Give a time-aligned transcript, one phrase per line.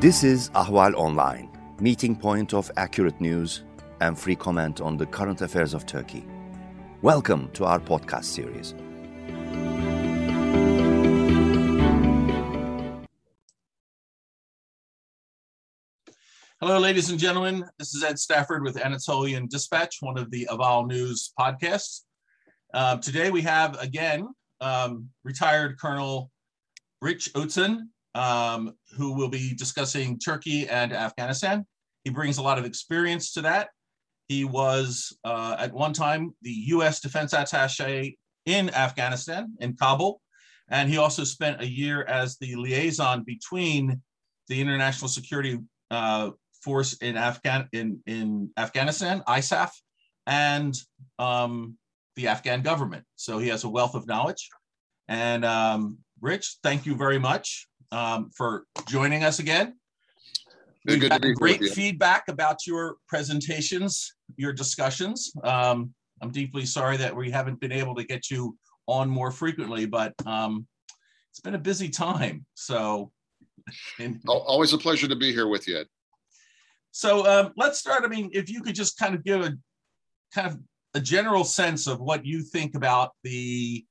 [0.00, 3.64] This is Ahval Online, meeting point of accurate news
[4.00, 6.24] and free comment on the current affairs of Turkey.
[7.02, 8.74] Welcome to our podcast series.
[16.62, 17.66] Hello, ladies and gentlemen.
[17.78, 22.04] This is Ed Stafford with Anatolian Dispatch, one of the Ahval News podcasts.
[22.72, 24.28] Uh, today we have again
[24.62, 26.30] um, retired Colonel
[27.02, 31.66] Rich Outzen, um, who will be discussing Turkey and Afghanistan.
[32.04, 33.68] He brings a lot of experience to that.
[34.28, 40.20] He was uh, at one time the US Defense Attache in Afghanistan, in Kabul,
[40.68, 44.00] and he also spent a year as the liaison between
[44.48, 45.58] the International Security
[45.90, 46.30] uh,
[46.62, 49.70] Force in, Afghan, in, in Afghanistan, ISAF,
[50.26, 50.76] and
[51.18, 51.76] um,
[52.16, 53.04] the Afghan government.
[53.16, 54.48] So he has a wealth of knowledge.
[55.08, 59.74] And um, Rich, thank you very much um, for joining us again.
[60.86, 65.32] We've got great feedback about your presentations, your discussions.
[65.44, 69.86] Um, I'm deeply sorry that we haven't been able to get you on more frequently,
[69.86, 70.66] but um,
[71.30, 72.46] it's been a busy time.
[72.54, 73.12] So,
[73.98, 75.80] and, always a pleasure to be here with you.
[75.80, 75.86] Ed.
[76.92, 78.04] So um, let's start.
[78.04, 79.52] I mean, if you could just kind of give a
[80.34, 80.58] kind of
[80.94, 83.84] a general sense of what you think about the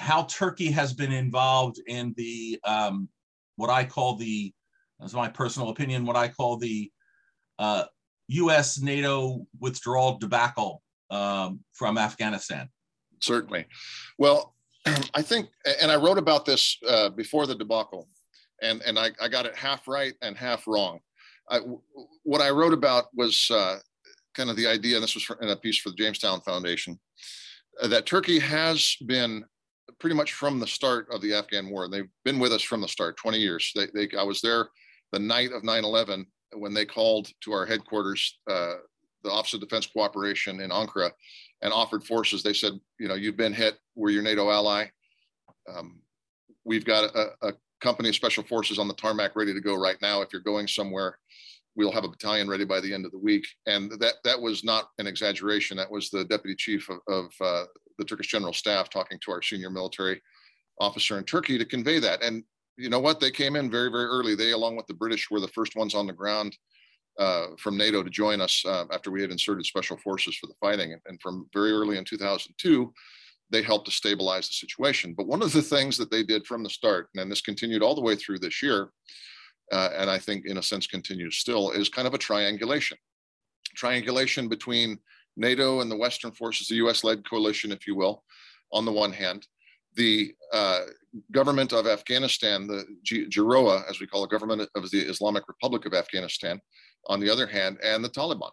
[0.00, 3.08] how Turkey has been involved in the um,
[3.56, 4.52] what I call the,
[5.02, 6.90] as my personal opinion, what I call the
[7.58, 7.84] uh,
[8.28, 8.80] U.S.
[8.80, 12.70] NATO withdrawal debacle um, from Afghanistan.
[13.20, 13.66] Certainly.
[14.16, 14.54] Well,
[15.14, 15.48] I think,
[15.82, 18.08] and I wrote about this uh, before the debacle,
[18.62, 21.00] and and I, I, got it half right and half wrong.
[21.50, 21.58] I,
[22.22, 23.76] what I wrote about was uh,
[24.34, 26.98] kind of the idea, and this was in a piece for the Jamestown Foundation,
[27.82, 29.44] uh, that Turkey has been
[29.98, 31.88] pretty much from the start of the Afghan war.
[31.88, 33.72] They've been with us from the start, 20 years.
[33.74, 34.68] They, they I was there
[35.12, 38.74] the night of 9/11 when they called to our headquarters, uh,
[39.22, 41.10] the Office of Defense Cooperation in Ankara,
[41.62, 42.42] and offered forces.
[42.42, 43.78] They said, you know, you've been hit.
[43.94, 44.86] We're your NATO ally.
[45.72, 46.00] Um,
[46.64, 50.00] we've got a, a company of special forces on the tarmac ready to go right
[50.02, 50.22] now.
[50.22, 51.18] If you're going somewhere,
[51.76, 53.46] we'll have a battalion ready by the end of the week.
[53.66, 55.76] And that that was not an exaggeration.
[55.76, 57.64] That was the deputy chief of, of uh,
[58.00, 60.20] the Turkish General Staff talking to our senior military
[60.80, 62.22] officer in Turkey to convey that.
[62.22, 62.42] And
[62.76, 63.20] you know what?
[63.20, 64.34] They came in very, very early.
[64.34, 66.56] They, along with the British, were the first ones on the ground
[67.18, 70.54] uh, from NATO to join us uh, after we had inserted special forces for the
[70.60, 70.98] fighting.
[71.06, 72.92] And, from very early in 2002,
[73.50, 75.12] they helped to stabilize the situation.
[75.14, 77.94] But one of the things that they did from the start, and this continued all
[77.94, 78.90] the way through this year,
[79.72, 82.96] uh, and I think in a sense continues still, is kind of a triangulation.
[83.74, 84.98] Triangulation between
[85.40, 88.22] NATO and the Western forces, the US led coalition, if you will,
[88.72, 89.46] on the one hand,
[89.96, 90.82] the uh,
[91.32, 95.94] government of Afghanistan, the GIRoA, as we call it, government of the Islamic Republic of
[95.94, 96.60] Afghanistan,
[97.06, 98.50] on the other hand, and the Taliban.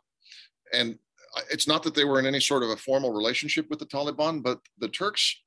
[0.73, 0.97] And
[1.51, 4.41] it's not that they were in any sort of a formal relationship with the Taliban,
[4.41, 5.41] but the Turks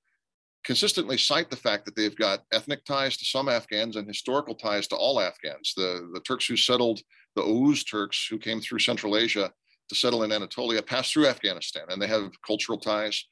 [0.63, 4.87] consistently cite the fact that they've got ethnic ties to some Afghans and historical ties
[4.89, 5.73] to all Afghans.
[5.75, 7.01] The, the Turks who settled,
[7.35, 9.51] the Oghuz Turks who came through Central Asia
[9.91, 13.25] to settle in Anatolia, pass through Afghanistan, and they have cultural ties.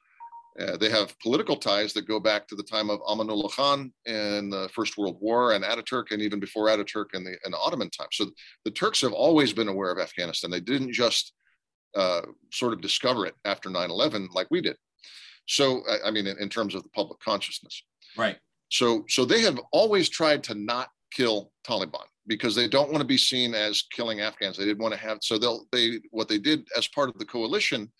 [0.59, 4.49] Uh, they have political ties that go back to the time of Amanullah Khan in
[4.49, 7.89] the First World War and Ataturk, and even before Ataturk in the, in the Ottoman
[7.89, 8.09] time.
[8.11, 8.25] So
[8.65, 10.51] the Turks have always been aware of Afghanistan.
[10.51, 11.31] They didn't just
[11.95, 14.75] uh, sort of discover it after 9 11 like we did.
[15.47, 17.81] So, I mean, in, in terms of the public consciousness.
[18.17, 18.37] Right.
[18.69, 23.07] So, so they have always tried to not kill Taliban because they don't want to
[23.07, 24.55] be seen as killing Afghans.
[24.55, 27.25] They didn't want to have so they'll they what they did as part of the
[27.25, 27.91] coalition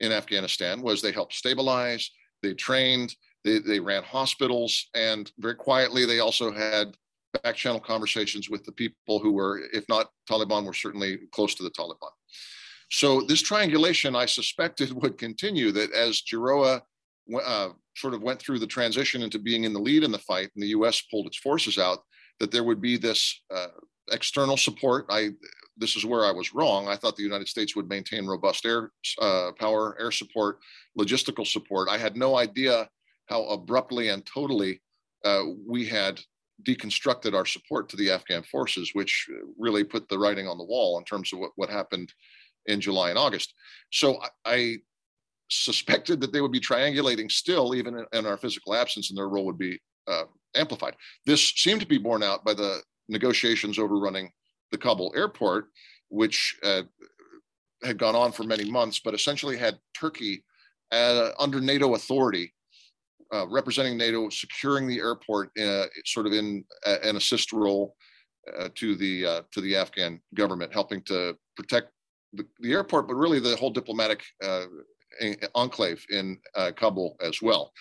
[0.00, 2.10] in Afghanistan was they helped stabilize,
[2.42, 3.14] they trained,
[3.44, 6.94] they, they ran hospitals, and very quietly they also had
[7.42, 11.62] back channel conversations with the people who were, if not Taliban, were certainly close to
[11.62, 12.10] the Taliban.
[12.90, 15.72] So this triangulation, I suspected, would continue.
[15.72, 16.82] That as GIRoA
[17.42, 20.50] uh, sort of went through the transition into being in the lead in the fight,
[20.54, 21.02] and the U.S.
[21.10, 22.00] pulled its forces out,
[22.40, 23.68] that there would be this uh,
[24.12, 25.06] external support.
[25.08, 25.30] I
[25.78, 26.88] this is where I was wrong.
[26.88, 30.58] I thought the United States would maintain robust air uh, power, air support,
[30.98, 31.88] logistical support.
[31.90, 32.88] I had no idea
[33.26, 34.80] how abruptly and totally
[35.24, 36.20] uh, we had
[36.62, 39.28] deconstructed our support to the Afghan forces, which
[39.58, 42.12] really put the writing on the wall in terms of what, what happened
[42.66, 43.52] in July and August.
[43.92, 44.76] So I, I
[45.48, 49.28] suspected that they would be triangulating still, even in, in, our physical absence, and their
[49.28, 50.24] role would be uh,
[50.54, 50.96] amplified.
[51.24, 54.30] This seemed to be borne out by the negotiations overrunning
[54.72, 55.66] the Kabul airport,
[56.08, 56.82] which uh,
[57.84, 60.44] had gone on for many months, but essentially had Turkey
[60.92, 62.52] uh, under NATO authority,
[63.32, 67.96] uh, representing NATO, securing the airport uh, sort of in an assist role
[68.58, 71.90] uh, to the uh, to the Afghan government, helping to protect
[72.32, 74.66] the, the airport, but really the whole diplomatic uh,
[75.54, 77.72] enclave in uh, Kabul as well.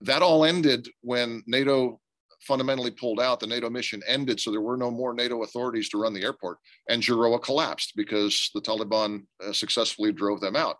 [0.00, 2.00] That all ended when NATO
[2.40, 3.40] fundamentally pulled out.
[3.40, 6.58] The NATO mission ended, so there were no more NATO authorities to run the airport,
[6.88, 10.76] and GIRoA collapsed because the Taliban uh, successfully drove them out,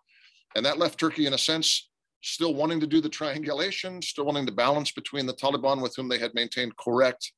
[0.55, 1.88] and that left Turkey in a sense
[2.23, 6.09] still wanting to do the triangulation, still wanting to balance between the Taliban with whom
[6.09, 7.32] they had maintained correct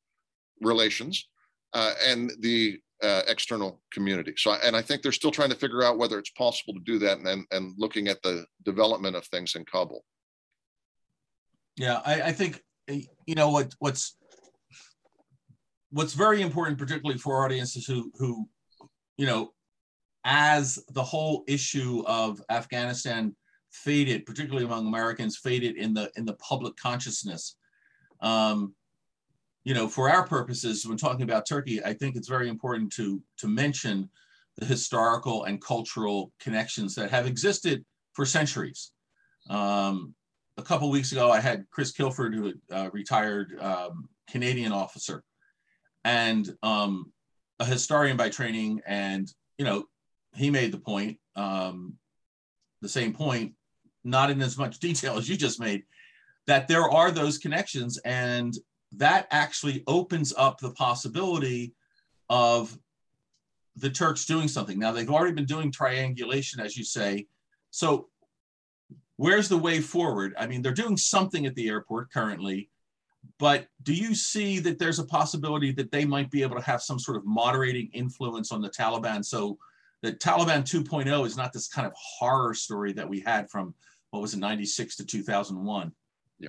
[0.61, 1.29] relations
[1.75, 4.35] uh, and the uh, external community.
[4.37, 6.99] So, and I think they're still trying to figure out whether it's possible to do
[6.99, 10.05] that and, and, and looking at the development of things in Kabul.
[11.77, 14.17] Yeah, I, I think, you know, what what's
[15.91, 18.49] what's very important, particularly for audiences who, who,
[19.17, 19.53] you know,
[20.25, 23.35] as the whole issue of Afghanistan
[23.71, 27.57] faded, particularly among Americans, faded in the in the public consciousness.
[28.21, 28.75] Um,
[29.65, 33.23] you know, for our purposes, when talking about Turkey, I think it's very important to
[33.39, 34.11] to mention
[34.57, 38.93] the historical and cultural connections that have existed for centuries.
[39.49, 40.15] Um,
[40.57, 45.23] a couple weeks ago, I had Chris Kilford, who uh, retired um, Canadian officer,
[46.05, 47.13] and um,
[47.59, 49.85] a historian by training, and you know,
[50.35, 51.95] he made the point, um,
[52.81, 53.55] the same point,
[54.05, 55.85] not in as much detail as you just made,
[56.47, 58.55] that there are those connections, and
[58.93, 61.75] that actually opens up the possibility
[62.29, 62.77] of
[63.77, 64.79] the Turks doing something.
[64.79, 67.27] Now they've already been doing triangulation, as you say.
[67.71, 68.09] So
[69.21, 70.35] where's the way forward?
[70.39, 72.71] I mean, they're doing something at the airport currently,
[73.39, 76.81] but do you see that there's a possibility that they might be able to have
[76.81, 79.23] some sort of moderating influence on the Taliban?
[79.23, 79.59] So
[80.01, 83.75] the Taliban 2.0 is not this kind of horror story that we had from
[84.09, 85.93] what was it, 96 to 2001.
[86.39, 86.49] Yeah.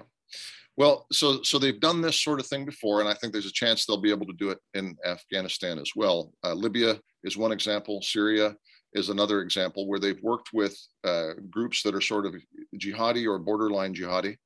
[0.77, 3.51] Well, so so they've done this sort of thing before, and I think there's a
[3.51, 6.31] chance they'll be able to do it in Afghanistan as well.
[6.41, 8.01] Uh, Libya is one example.
[8.01, 8.55] Syria
[8.93, 12.35] is another example where they've worked with uh, groups that are sort of
[12.77, 14.37] jihadi or borderline jihadi,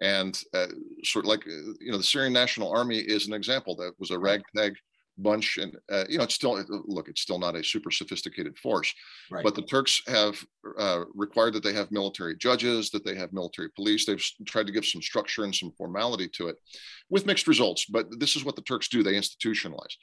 [0.00, 0.66] and uh,
[1.04, 4.10] sort of like uh, you know the Syrian National Army is an example that was
[4.10, 4.74] a ragtag
[5.18, 5.58] bunch.
[5.58, 8.92] And uh, you know it's still look it's still not a super sophisticated force.
[9.30, 9.42] Right.
[9.42, 10.36] but the turks have
[10.78, 14.04] uh, required that they have military judges that they have military police.
[14.04, 16.56] They've tried to give some structure and some formality to it
[17.08, 17.86] with mixed results.
[17.86, 19.02] But this is what the turks do.
[19.02, 19.96] They institutionalize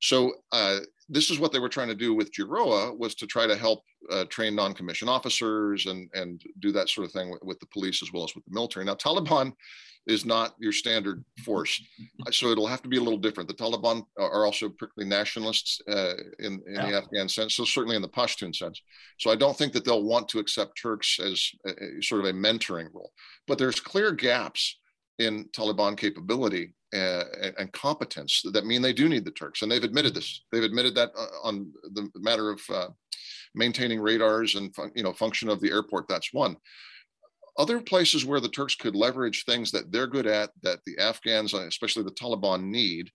[0.00, 3.46] so uh, this is what they were trying to do with GIRoA was to try
[3.46, 7.60] to help uh, train non-commissioned officers and and do that sort of thing with, with
[7.60, 9.52] the police as well as with the military now taliban
[10.06, 11.80] is not your standard force.
[12.30, 13.48] So it'll have to be a little different.
[13.48, 16.90] The Taliban are also prickly nationalists uh, in, in yeah.
[16.90, 18.80] the Afghan sense, so certainly in the Pashtun sense.
[19.18, 22.26] So I don't think that they'll want to accept Turks as a, a, sort of
[22.26, 23.12] a mentoring role.
[23.46, 24.78] But there's clear gaps
[25.18, 27.24] in Taliban capability uh,
[27.58, 30.42] and competence that mean they do need the Turks, and they've admitted this.
[30.50, 32.88] They've admitted that uh, on the matter of uh,
[33.54, 36.08] maintaining radars and you know function of the airport.
[36.08, 36.56] That's one
[37.60, 41.52] other places where the Turks could leverage things that they're good at, that the Afghans,
[41.52, 43.10] uh, especially the Taliban, need,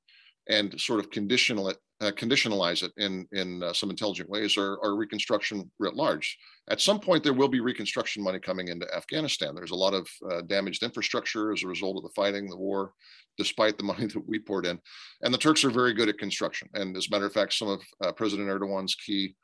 [0.48, 4.78] and sort of conditional it, uh, conditionalize it in in uh, some intelligent ways, or,
[4.84, 6.38] are reconstruction writ large.
[6.70, 9.56] At some point, there will be reconstruction money coming into Afghanistan.
[9.56, 12.92] There's a lot of uh, damaged infrastructure as a result of the fighting, the war,
[13.38, 14.80] despite the money that we poured in.
[15.22, 16.70] And the Turks are very good at construction.
[16.74, 19.36] And as a matter of fact, some of uh, President Erdogan's key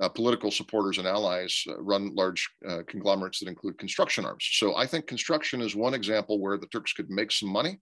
[0.00, 2.48] uh, political supporters and allies uh, run large
[2.88, 4.48] conglomerates that include construction arms.
[4.52, 7.78] So I think construction is one example where the Turks could make some money,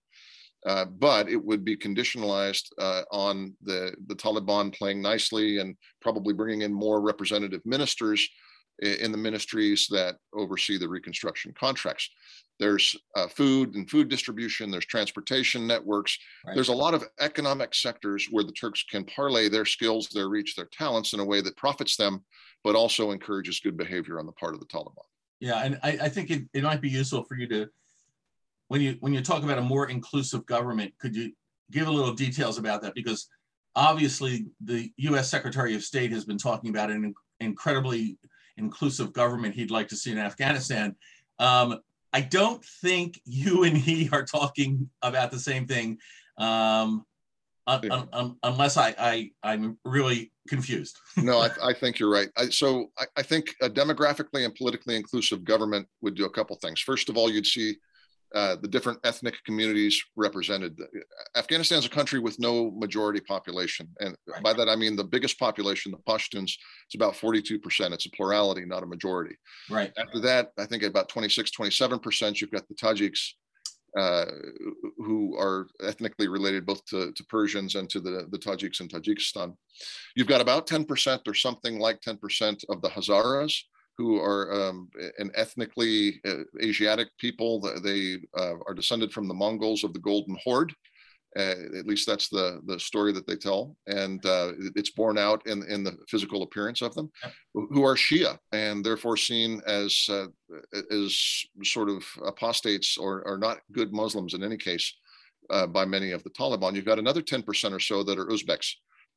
[0.66, 6.34] uh, but it would be conditionalized uh, on the, the Taliban playing nicely and probably
[6.34, 8.28] bringing in more representative ministers
[8.82, 12.08] in the ministries that oversee the reconstruction contracts.
[12.58, 16.18] There's uh, food and food distribution, there's transportation networks.
[16.46, 16.54] Right.
[16.54, 20.56] There's a lot of economic sectors where the Turks can parlay their skills, their reach,
[20.56, 22.24] their talents in a way that profits them,
[22.64, 25.04] but also encourages good behavior on the part of the Taliban.
[25.40, 27.68] Yeah, and I, I think it, it might be useful for you to,
[28.70, 31.32] when you when you talk about a more inclusive government, could you
[31.72, 32.94] give a little details about that?
[32.94, 33.28] Because
[33.74, 35.28] obviously the U.S.
[35.28, 38.16] Secretary of State has been talking about an incredibly
[38.58, 40.94] inclusive government he'd like to see in Afghanistan.
[41.40, 41.80] Um,
[42.12, 45.98] I don't think you and he are talking about the same thing,
[46.38, 47.04] um,
[47.66, 50.96] un, un, unless I, I I'm really confused.
[51.16, 52.28] no, I, I, think you're right.
[52.36, 56.54] I, so I, I, think a demographically and politically inclusive government would do a couple
[56.54, 56.80] things.
[56.80, 57.74] First of all, you'd see
[58.34, 60.78] uh, the different ethnic communities represented.
[61.36, 63.88] Afghanistan is a country with no majority population.
[64.00, 64.42] And right.
[64.42, 66.52] by that, I mean the biggest population, the Pashtuns,
[66.86, 67.60] it's about 42%.
[67.92, 69.36] It's a plurality, not a majority.
[69.68, 69.92] Right.
[69.98, 73.30] After that, I think about 26, 27%, you've got the Tajiks
[73.96, 74.26] uh,
[74.98, 79.56] who are ethnically related both to, to, Persians and to the, the Tajiks in Tajikistan.
[80.14, 83.52] You've got about 10% or something like 10% of the Hazaras,
[84.00, 84.88] who are um,
[85.18, 87.60] an ethnically uh, Asiatic people.
[87.60, 90.72] They uh, are descended from the Mongols of the Golden Horde.
[91.36, 95.46] Uh, at least that's the the story that they tell, and uh, it's borne out
[95.46, 97.08] in in the physical appearance of them,
[97.52, 100.26] who are Shia and therefore seen as uh,
[100.90, 104.92] as sort of apostates or or not good Muslims in any case
[105.50, 106.74] uh, by many of the Taliban.
[106.74, 108.68] You've got another ten percent or so that are Uzbeks,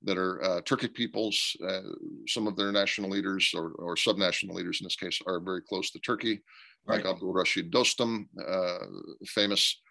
[0.04, 1.56] that are uh, Turkic peoples.
[1.66, 1.82] Uh,
[2.28, 5.92] some of their national leaders or or subnational leaders in this case are very close
[5.92, 6.42] to Turkey,
[6.86, 6.98] right.
[6.98, 8.26] like Abdul Rashid Dostum,
[9.28, 9.82] famous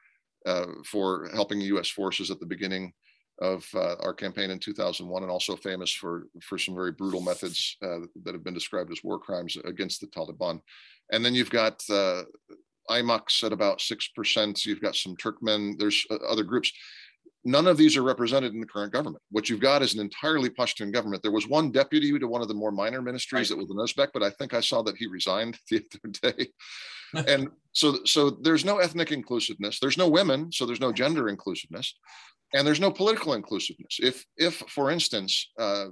[0.46, 1.88] uh, for helping U.S.
[1.88, 2.92] forces at the beginning
[3.40, 7.76] of uh, our campaign in 2001, and also famous for for some very brutal methods
[7.82, 10.60] uh, that have been described as war crimes against the Taliban.
[11.10, 12.22] And then you've got uh,
[12.90, 14.64] Aymaks at about six percent.
[14.66, 15.78] You've got some Turkmen.
[15.78, 16.72] There's uh, other groups.
[17.44, 19.22] None of these are represented in the current government.
[19.30, 21.22] What you've got is an entirely Pashtun government.
[21.22, 23.58] There was one deputy to one of the more minor ministries right.
[23.58, 26.48] that was an Uzbek, but I think I saw that he resigned the other day
[27.28, 31.94] and so so there's no ethnic inclusiveness there's no women so there's no gender inclusiveness
[32.54, 35.86] and there's no political inclusiveness if if for instance uh,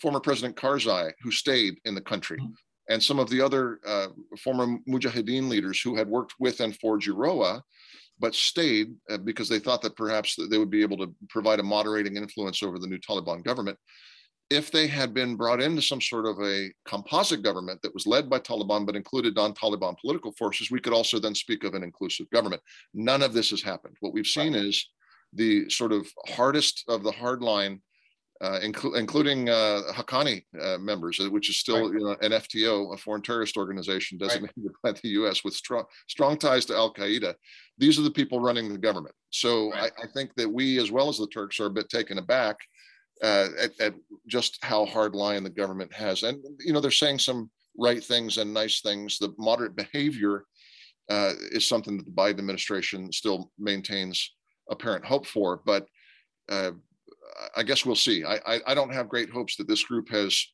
[0.00, 2.52] former president karzai who stayed in the country mm-hmm.
[2.88, 4.08] and some of the other uh,
[4.38, 7.62] former mujahideen leaders who had worked with and for GIRoA,
[8.22, 11.62] but stayed uh, because they thought that perhaps they would be able to provide a
[11.62, 13.78] moderating influence over the new Taliban government
[14.52, 18.28] if they had been brought into some sort of a composite government that was led
[18.28, 21.82] by Taliban but included non Taliban political forces, we could also then speak of an
[21.82, 22.62] inclusive government.
[22.92, 23.96] None of this has happened.
[24.00, 24.90] What we've seen is
[25.32, 27.80] the sort of hardest of the hardline,
[28.42, 31.92] uh, inclu- including uh, Haqqani uh, members, uh, which is still right.
[31.92, 34.94] you know, an FTO, a foreign terrorist organization designated right.
[34.94, 37.34] by the US with strong, strong ties to Al Qaeda.
[37.78, 39.14] These are the people running the government.
[39.30, 39.92] So right.
[39.96, 42.56] I, I think that we, as well as the Turks, are a bit taken aback
[43.22, 43.94] uh, at, at,
[44.26, 46.24] just how hard line the government has.
[46.24, 49.18] And, you know, they're saying some right things and nice things.
[49.18, 50.44] The moderate behavior
[51.08, 54.32] uh, is something that the Biden administration still maintains
[54.68, 55.60] apparent hope for.
[55.64, 55.86] But
[56.48, 56.72] uh,
[57.56, 58.24] I guess we'll see.
[58.24, 60.46] I, I, I, don't have great hopes that this group has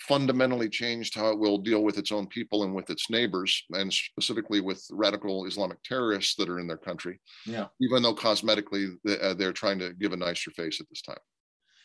[0.00, 3.92] fundamentally changed how it will deal with its own people and with its neighbors, and
[3.92, 7.18] specifically with radical Islamic terrorists that are in their country.
[7.44, 7.66] Yeah.
[7.80, 11.18] Even though cosmetically uh, they're trying to give a nicer face at this time.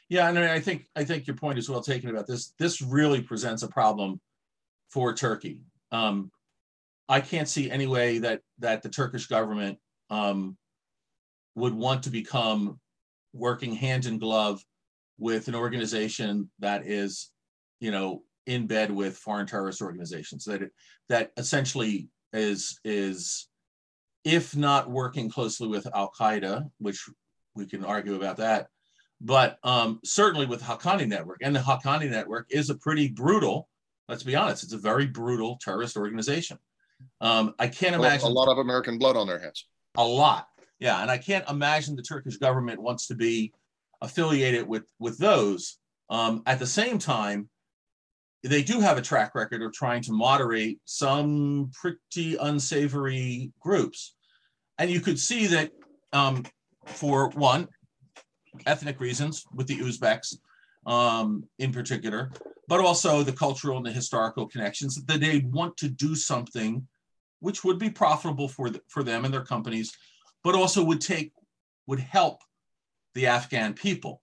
[0.09, 2.53] Yeah, and I think I think your point is well taken about this.
[2.59, 4.19] This really presents a problem
[4.89, 5.61] for Turkey.
[5.93, 6.31] Um,
[7.07, 9.77] I can't see any way that that the Turkish government
[10.09, 10.57] um,
[11.55, 12.79] would want to become
[13.33, 14.63] working hand in glove
[15.17, 17.31] with an organization that is,
[17.79, 20.45] you know, in bed with foreign terrorist organizations.
[20.45, 20.71] That it,
[21.09, 23.47] that essentially is is
[24.23, 27.09] if not working closely with Al Qaeda, which
[27.55, 28.67] we can argue about that,
[29.19, 33.67] but um, certainly with Haqqani Network, and the Haqqani Network is a pretty brutal.
[34.07, 36.57] Let's be honest, it's a very brutal terrorist organization.
[37.19, 39.67] Um, I can't imagine a lot of American blood on their hands.
[39.97, 40.47] A lot,
[40.81, 43.53] yeah, and I can't imagine the Turkish government wants to be
[44.01, 45.77] affiliated with with those.
[46.09, 47.50] Um, at the same time,
[48.43, 54.15] they do have a track record of trying to moderate some pretty unsavory groups,
[54.79, 55.69] and you could see that
[56.13, 56.43] um,
[56.88, 57.67] for one,
[58.65, 60.35] ethnic reasons with the Uzbeks
[60.88, 62.31] um, in particular,
[62.67, 66.88] but also the cultural and the historical connections that they want to do something
[67.39, 69.91] which would be profitable for, the, for them and their companies,
[70.43, 71.31] but also would take,
[71.88, 72.41] would help
[73.13, 74.21] the Afghan people.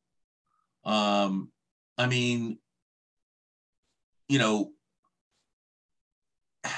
[0.84, 1.50] Um,
[1.96, 2.58] I mean,
[4.28, 4.70] you know,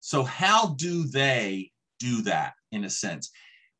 [0.00, 3.30] so how do they do that in a sense?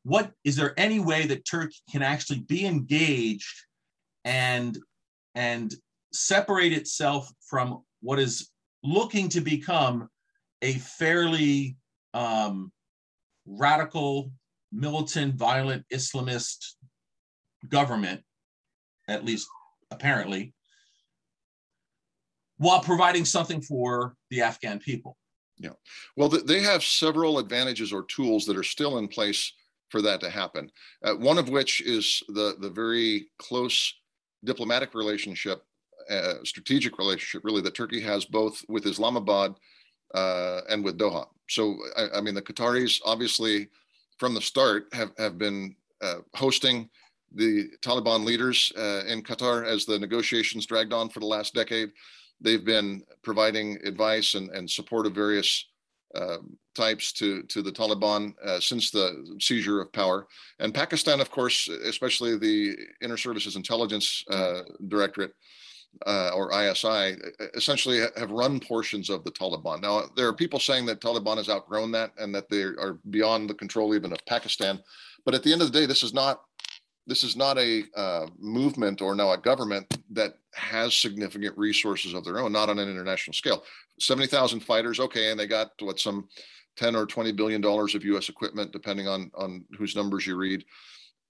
[0.07, 3.65] what is there any way that Turkey can actually be engaged
[4.23, 4.77] and
[5.35, 5.75] and
[6.13, 8.49] separate itself from what is
[8.83, 10.07] looking to become
[10.61, 11.75] a fairly
[12.13, 12.71] um,
[13.47, 14.31] radical,
[14.71, 16.73] militant, violent Islamist
[17.69, 18.21] government,
[19.07, 19.47] at least
[19.91, 20.53] apparently,
[22.57, 25.17] while providing something for the Afghan people.
[25.57, 25.71] Yeah.
[26.15, 29.53] Well, they have several advantages or tools that are still in place
[29.89, 30.69] for that to happen.
[31.03, 33.93] Uh, one of which is the the very close
[34.43, 35.63] diplomatic relationship,
[36.09, 39.55] uh, strategic relationship, really that Turkey has both with Islamabad
[40.13, 41.27] uh, and with Doha.
[41.47, 43.67] So I, I, mean, the Qataris obviously
[44.17, 46.89] from the start have have been uh, hosting
[47.33, 51.91] the Taliban leaders uh, in Qatar as the negotiations dragged on for the last decade.
[52.39, 55.65] They've been providing advice and, and support of various
[56.15, 60.27] um, types to, to the Taliban uh, since the seizure of power.
[60.59, 65.33] And Pakistan, of course, especially the Inter Services Intelligence uh, Directorate,
[66.05, 67.17] uh, or ISI
[67.55, 69.81] essentially have run portions of the Taliban.
[69.81, 73.49] Now, there are people saying that Taliban has outgrown that and that they are beyond
[73.49, 74.79] the control even of Pakistan.
[75.25, 76.41] But at the end of the day, this is not
[77.07, 82.25] this is not a uh, movement or now a government that has significant resources of
[82.25, 83.63] their own, not on an international scale.
[83.99, 86.27] 70,000 fighters, okay, and they got what some
[86.75, 90.65] 10 or 20 billion dollars of US equipment, depending on, on whose numbers you read.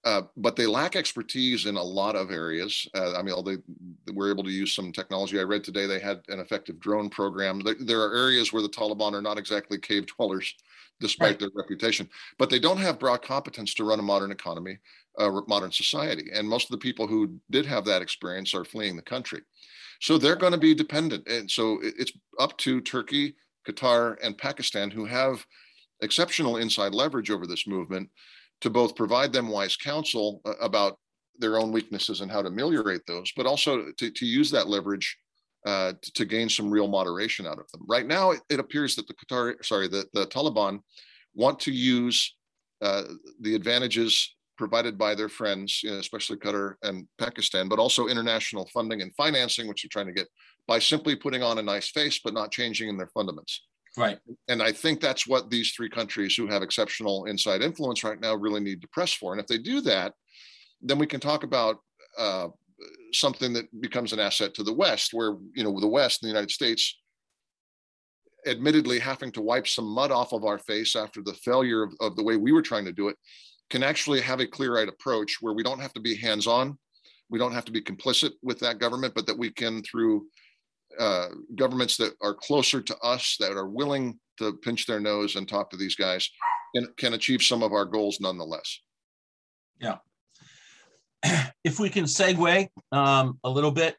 [0.06, 2.88] Uh, but they lack expertise in a lot of areas.
[2.96, 3.58] Uh, I mean, they,
[4.06, 5.40] they were able to use some technology.
[5.40, 7.60] I read today they had an effective drone program.
[7.62, 10.54] There, there are areas where the Taliban are not exactly cave dwellers,
[11.00, 11.40] despite right.
[11.40, 14.78] their reputation, but they don't have broad competence to run a modern economy,
[15.18, 16.30] uh, modern society.
[16.34, 19.42] And most of the people who did have that experience are fleeing the country.
[20.00, 21.28] So they're going to be dependent.
[21.28, 23.36] And so it's up to Turkey,
[23.68, 25.46] Qatar, and Pakistan, who have
[26.02, 28.10] exceptional inside leverage over this movement
[28.62, 30.98] to both provide them wise counsel uh, about
[31.40, 35.18] their own weaknesses and how to ameliorate those, but also to, to use that leverage
[35.66, 37.82] uh, to, to, gain some real moderation out of them.
[37.88, 40.80] Right now, it, it appears that the Qatar, sorry, the, the Taliban
[41.36, 42.36] want to use
[42.82, 43.04] uh,
[43.42, 48.68] the advantages provided by their friends, you know, especially Qatar and Pakistan, but also international
[48.74, 50.28] funding and financing, which they're trying to get
[50.68, 53.62] by simply putting on a nice face, but not changing in their fundamentals.
[53.98, 54.20] Right.
[54.48, 58.36] And I think that's what these three countries who have exceptional inside influence right now
[58.36, 59.34] really need to press for.
[59.34, 60.14] And if they do that,
[60.82, 61.78] then we can talk about
[62.18, 62.50] uh,
[63.12, 66.34] something that becomes an asset to the West, where, you know, the West, and the
[66.34, 67.00] United States,
[68.46, 72.16] admittedly having to wipe some mud off of our face after the failure of, of
[72.16, 73.18] the way we were trying to do it,
[73.70, 76.78] can actually have a clear eyed approach where we don't have to be hands on.
[77.30, 80.28] We don't have to be complicit with that government, but that we can, through
[81.00, 85.48] uh, governments that are closer to us, that are willing to pinch their nose and
[85.48, 86.30] talk to these guys,
[86.76, 88.82] can, can achieve some of our goals nonetheless.
[89.80, 89.98] Yeah.
[91.64, 93.98] If we can segue um, a little bit.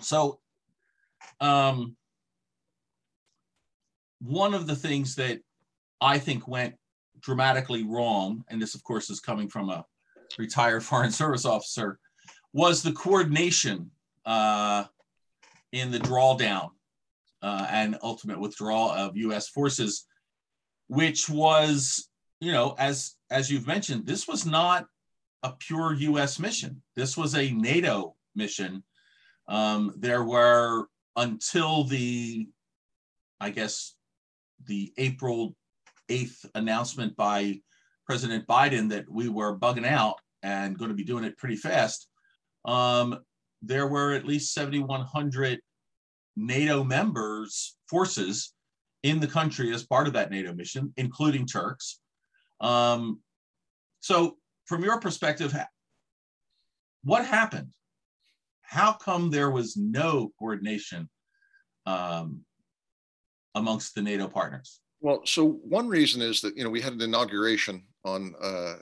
[0.00, 0.40] So,
[1.40, 1.96] um,
[4.20, 5.40] one of the things that
[6.02, 6.74] I think went
[7.20, 9.84] dramatically wrong, and this, of course, is coming from a
[10.38, 11.98] retired Foreign Service officer,
[12.52, 13.90] was the coordination
[14.26, 14.84] uh,
[15.72, 16.70] in the drawdown
[17.42, 19.48] uh, and ultimate withdrawal of U.S.
[19.48, 20.06] forces,
[20.88, 22.08] which was,
[22.40, 24.86] you know, as as you've mentioned, this was not
[25.42, 26.38] a pure U.S.
[26.38, 26.82] mission.
[26.96, 28.82] This was a NATO mission.
[29.48, 32.48] Um, there were until the,
[33.40, 33.94] I guess,
[34.66, 35.56] the April
[36.08, 37.60] 8th announcement by
[38.06, 42.08] President Biden that we were bugging out and going to be doing it pretty fast.
[42.64, 43.18] Um,
[43.62, 45.60] there were at least 7,100
[46.36, 48.52] NATO members, forces
[49.02, 52.00] in the country as part of that NATO mission, including Turks.
[52.60, 53.20] Um,
[54.00, 55.54] so, from your perspective,
[57.02, 57.68] what happened?
[58.62, 61.08] How come there was no coordination
[61.86, 62.42] um,
[63.54, 64.80] amongst the NATO partners?
[65.00, 68.74] Well, so one reason is that you know we had an inauguration on uh,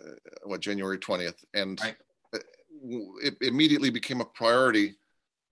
[0.45, 1.97] what January twentieth, and right
[3.23, 4.97] it immediately became a priority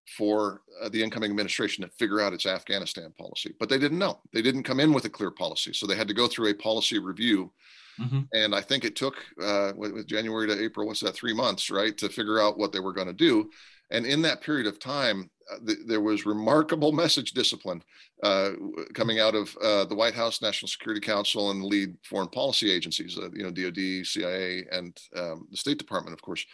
[0.06, 3.54] for uh, the incoming administration to figure out its Afghanistan policy.
[3.58, 4.20] But they didn't know.
[4.32, 5.72] They didn't come in with a clear policy.
[5.72, 7.52] So they had to go through a policy review.
[8.00, 8.20] Mm-hmm.
[8.32, 11.96] And I think it took uh, with January to April, what's that, three months, right,
[11.98, 13.50] to figure out what they were going to do.
[13.90, 17.82] And in that period of time, uh, th- there was remarkable message discipline
[18.22, 18.50] uh,
[18.94, 22.70] coming out of uh, the White House, National Security Council, and the lead foreign policy
[22.70, 26.44] agencies, uh, you know, DoD, CIA, and um, the State Department, of course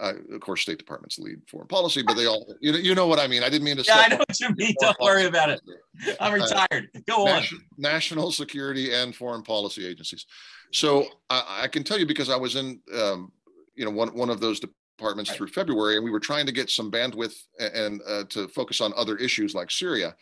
[0.00, 3.06] uh, of course, State Department's lead foreign policy, but they all, you know, you know
[3.06, 3.42] what I mean.
[3.42, 3.82] I didn't mean to.
[3.82, 4.74] Yeah, I know what you mean.
[4.80, 5.60] Don't worry about it.
[6.20, 6.88] I'm retired.
[6.94, 7.42] Uh, Go on.
[7.76, 10.26] National security and foreign policy agencies.
[10.72, 13.32] So I, I can tell you because I was in, um,
[13.74, 15.36] you know, one one of those departments right.
[15.36, 18.80] through February, and we were trying to get some bandwidth and, and uh, to focus
[18.80, 20.14] on other issues like Syria.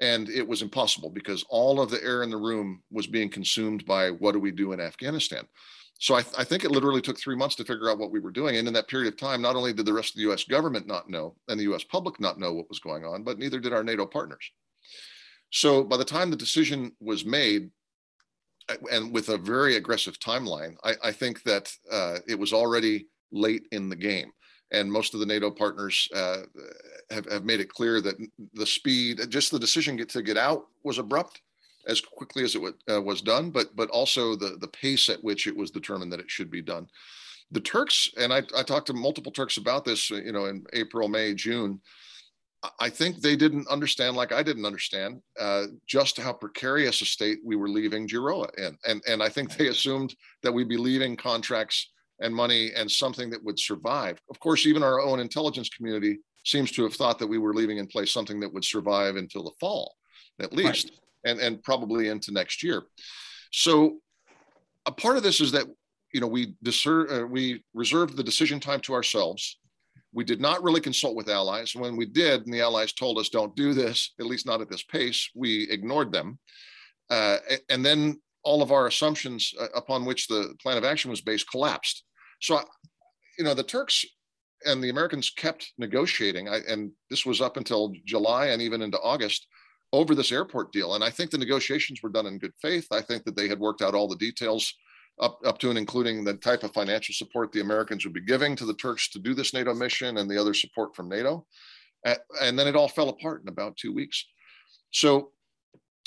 [0.00, 3.84] And it was impossible because all of the air in the room was being consumed
[3.84, 5.44] by what do we do in Afghanistan
[5.98, 8.20] so I, th- I, think it literally took three months to figure out what we
[8.20, 8.56] were doing.
[8.56, 10.86] And in that period of time, not only did the rest of the US government
[10.86, 13.72] not know and the US public not know what was going on, but neither did
[13.72, 14.48] our NATO partners.
[15.50, 17.70] So by the time the decision was made,
[18.92, 23.66] and with a very aggressive timeline, I, I think that uh, it was already late
[23.72, 24.30] in the game.
[24.70, 26.42] And most of the NATO partners uh,
[27.10, 28.16] have, have made it clear that
[28.52, 31.40] the speed, just the decision get, to get out was abrupt
[31.88, 35.22] as quickly as it w- uh, was done, but but also the the pace at
[35.24, 36.86] which it was determined that it should be done.
[37.50, 40.64] The Turks, and I, I talked to multiple Turks about this, uh, you know, in
[40.74, 41.80] April, May, June.
[42.80, 47.38] I think they didn't understand, like I didn't understand, uh, just how precarious a state
[47.44, 48.76] we were leaving GIRoA in.
[48.84, 53.30] And, and I think they assumed that we'd be leaving contracts and money and something
[53.30, 54.20] that would survive.
[54.28, 57.78] Of course, even our own intelligence community seems to have thought that we were leaving
[57.78, 59.94] in place something that would survive until the fall,
[60.40, 61.00] at least, right.
[61.24, 62.84] And, and probably into next year.
[63.52, 63.98] So
[64.86, 65.66] a part of this is that
[66.12, 69.58] you know we discern, uh, we reserved the decision time to ourselves.
[70.12, 71.74] We did not really consult with allies.
[71.74, 74.70] When we did, and the allies told us, "Don't do this," at least not at
[74.70, 76.38] this pace, we ignored them.
[77.10, 81.20] Uh, and then all of our assumptions uh, upon which the plan of action was
[81.20, 82.04] based collapsed.
[82.40, 82.60] So,
[83.38, 84.04] you know, the Turks
[84.64, 88.98] and the Americans kept negotiating, I, and this was up until July and even into
[89.00, 89.46] August
[89.92, 90.94] over this airport deal.
[90.94, 92.86] And I think the negotiations were done in good faith.
[92.92, 94.74] I think that they had worked out all the details
[95.20, 98.54] up, up to and including the type of financial support the Americans would be giving
[98.56, 101.46] to the Turks to do this NATO mission and the other support from NATO.
[102.40, 104.24] And then it all fell apart in about two weeks.
[104.90, 105.32] So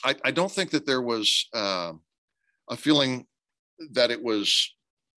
[0.04, 1.94] I, I don't think that there was uh,
[2.70, 3.28] a feeling
[3.91, 4.74] that it was,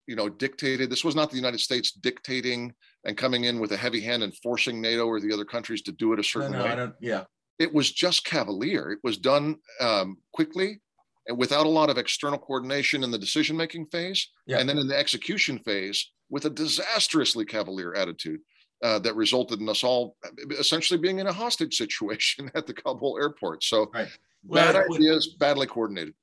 [0.07, 0.89] you know, dictated.
[0.89, 2.73] This was not the United States dictating
[3.05, 5.91] and coming in with a heavy hand and forcing NATO or the other countries to
[5.93, 6.71] do it a certain no, no, way.
[6.71, 7.23] I don't, yeah.
[7.59, 8.91] It was just cavalier.
[8.91, 10.81] It was done um, quickly
[11.27, 14.29] and without a lot of external coordination in the decision making phase.
[14.45, 14.59] Yeah.
[14.59, 18.41] And then in the execution phase, with a disastrously cavalier attitude.
[18.83, 20.17] Uh, that resulted in us all
[20.59, 23.63] essentially being in a hostage situation at the Kabul airport.
[23.63, 24.09] So right.
[24.45, 26.13] well, bad ideas, badly coordinated.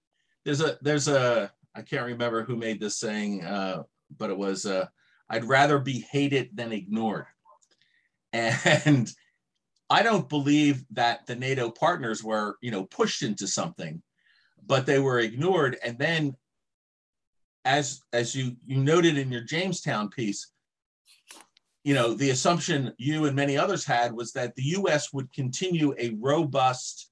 [0.44, 3.84] There's a there's a I can't remember who made this saying, uh,
[4.18, 4.86] but it was uh,
[5.30, 7.26] I'd rather be hated than ignored.
[8.34, 9.12] And
[9.92, 14.02] I don't believe that the NATO partners were, you know, pushed into something,
[14.66, 15.76] but they were ignored.
[15.84, 16.34] And then,
[17.66, 20.50] as as you you noted in your Jamestown piece,
[21.84, 25.12] you know, the assumption you and many others had was that the U.S.
[25.12, 27.10] would continue a robust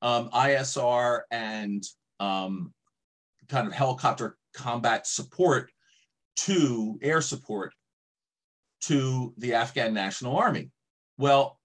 [0.00, 1.82] um, ISR and
[2.20, 2.72] um,
[3.48, 5.72] kind of helicopter combat support
[6.36, 7.74] to air support
[8.82, 10.70] to the Afghan National Army.
[11.18, 11.58] Well,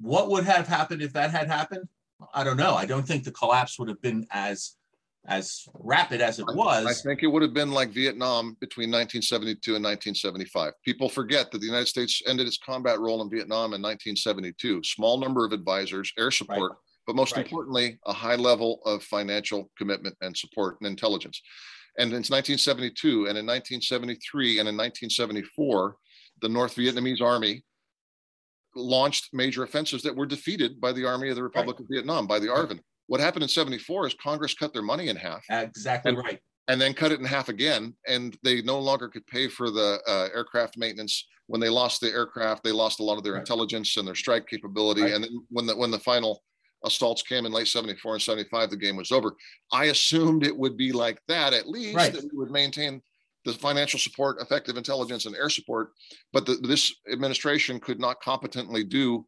[0.00, 1.88] what would have happened if that had happened?
[2.32, 2.74] I don't know.
[2.74, 4.76] I don't think the collapse would have been as
[5.26, 6.84] as rapid as it was.
[6.84, 10.72] I think it would have been like Vietnam between 1972 and 1975.
[10.84, 14.82] People forget that the United States ended its combat role in Vietnam in 1972.
[14.84, 16.78] Small number of advisors, air support, right.
[17.06, 17.44] but most right.
[17.44, 21.40] importantly, a high level of financial commitment and support and intelligence.
[21.96, 25.96] And in 1972 and in 1973 and in 1974,
[26.42, 27.64] the North Vietnamese army
[28.76, 31.84] launched major offensives that were defeated by the Army of the Republic right.
[31.84, 32.80] of Vietnam, by the ARVN.
[33.06, 35.44] What happened in 74 is Congress cut their money in half.
[35.50, 36.40] Exactly and, right.
[36.68, 37.94] And then cut it in half again.
[38.08, 41.26] And they no longer could pay for the uh, aircraft maintenance.
[41.46, 43.40] When they lost the aircraft, they lost a lot of their right.
[43.40, 45.02] intelligence and their strike capability.
[45.02, 45.12] Right.
[45.12, 46.42] And then when the when the final
[46.84, 49.34] assaults came in late 74 and 75, the game was over.
[49.72, 52.12] I assumed it would be like that, at least, right.
[52.12, 53.02] that we would maintain
[53.44, 55.90] the financial support, effective intelligence, and air support.
[56.32, 59.26] But the, this administration could not competently do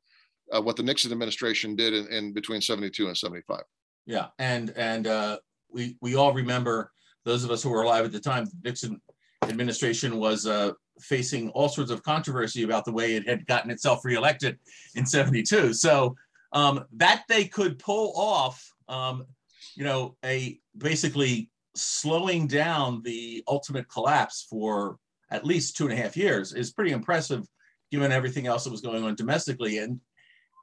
[0.53, 3.63] uh, what the Nixon administration did in, in, between 72 and 75.
[4.07, 4.29] Yeah.
[4.39, 5.39] And, and uh,
[5.71, 6.93] we, we all remember,
[7.25, 9.01] those of us who were alive at the time, the Nixon
[9.43, 14.05] administration was uh, facing all sorts of controversy about the way it had gotten itself
[14.05, 14.59] reelected
[14.95, 15.75] in 72.
[15.75, 16.15] So
[16.53, 19.27] um, that they could pull off, um,
[19.75, 24.99] you know, a basically slowing down the ultimate collapse for
[25.31, 27.47] at least two and a half years is pretty impressive,
[27.91, 29.79] given everything else that was going on domestically.
[29.79, 30.01] And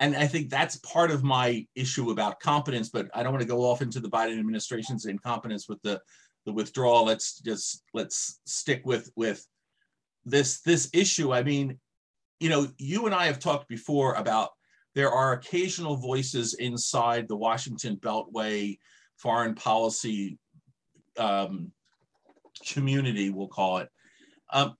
[0.01, 2.89] and I think that's part of my issue about competence.
[2.89, 6.01] But I don't want to go off into the Biden administration's incompetence with the
[6.45, 7.05] the withdrawal.
[7.05, 9.45] Let's just let's stick with with
[10.25, 11.33] this this issue.
[11.33, 11.79] I mean,
[12.39, 14.49] you know, you and I have talked before about
[14.95, 18.77] there are occasional voices inside the Washington Beltway
[19.17, 20.37] foreign policy
[21.17, 21.71] um,
[22.67, 23.89] community, we'll call it.
[24.51, 24.75] Um,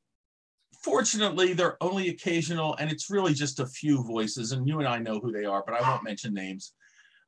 [0.84, 5.00] fortunately, they're only occasional, and it's really just a few voices, and you and I
[5.00, 6.74] know who they are, but I won't mention names.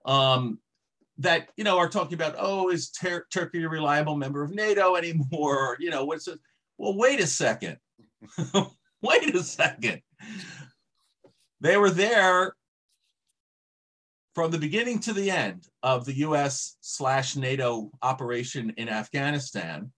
[0.06, 0.60] Um,
[1.20, 4.96] that you know are talking about, oh, is Tur- Turkey a reliable member of NATO
[4.96, 5.78] anymore?
[5.80, 6.40] You know, what's it?
[6.78, 7.78] Well, wait a second.
[9.02, 10.02] wait a second.
[11.62, 12.56] They were there
[14.36, 19.94] from the beginning to the end of the US slash NATO operation in Afghanistan.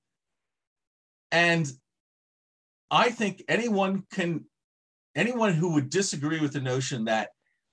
[1.31, 1.69] And
[2.91, 4.45] I think anyone can,
[5.15, 7.29] anyone who would disagree with the notion that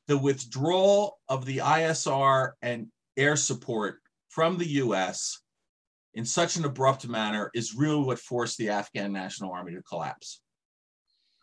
[0.09, 4.01] the withdrawal of the ISR and air support
[4.31, 5.41] from the US
[6.15, 10.41] in such an abrupt manner is really what forced the Afghan National Army to collapse.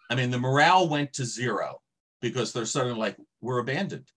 [0.10, 1.80] I mean, the morale went to zero
[2.22, 4.08] because they're suddenly like we're abandoned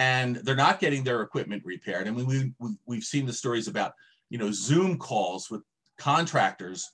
[0.00, 2.08] and they're not getting their equipment repaired.
[2.08, 3.92] I mean, we, we we've seen the stories about
[4.30, 5.60] you know zoom calls with
[5.98, 6.90] contractors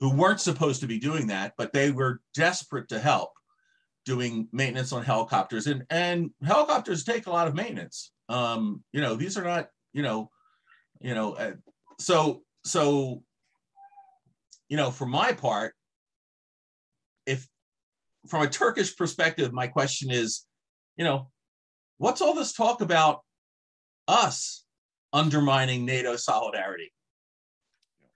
[0.00, 3.30] who weren't supposed to be doing that but they were desperate to help
[4.04, 5.68] doing maintenance on helicopters.
[5.68, 8.10] And and helicopters take a lot of maintenance.
[8.28, 10.28] Um you know these are not you know
[11.00, 11.52] you know uh,
[12.00, 13.22] so so
[14.68, 15.74] you know for my part
[17.24, 17.46] if
[18.26, 20.44] from a turkish perspective my question is
[20.96, 21.30] you know
[21.98, 23.20] what's all this talk about
[24.08, 24.64] us
[25.12, 26.92] undermining nato solidarity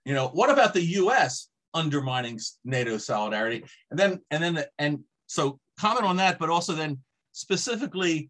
[0.05, 5.59] you know what about the us undermining nato solidarity and then and then and so
[5.79, 6.97] comment on that but also then
[7.31, 8.29] specifically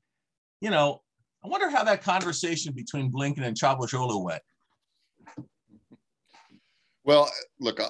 [0.61, 1.01] you know
[1.43, 4.41] I wonder how that conversation between Blinken and Cavusoglu went.
[7.03, 7.89] Well, look, uh,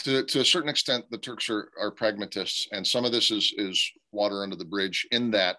[0.00, 3.52] to, to a certain extent, the Turks are, are pragmatists, and some of this is
[3.56, 5.06] is water under the bridge.
[5.10, 5.56] In that,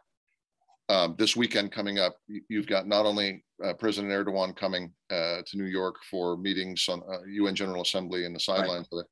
[0.90, 2.18] um, this weekend coming up,
[2.50, 7.02] you've got not only uh, President Erdogan coming uh, to New York for meetings on
[7.10, 9.06] uh, UN General Assembly and the sidelines right.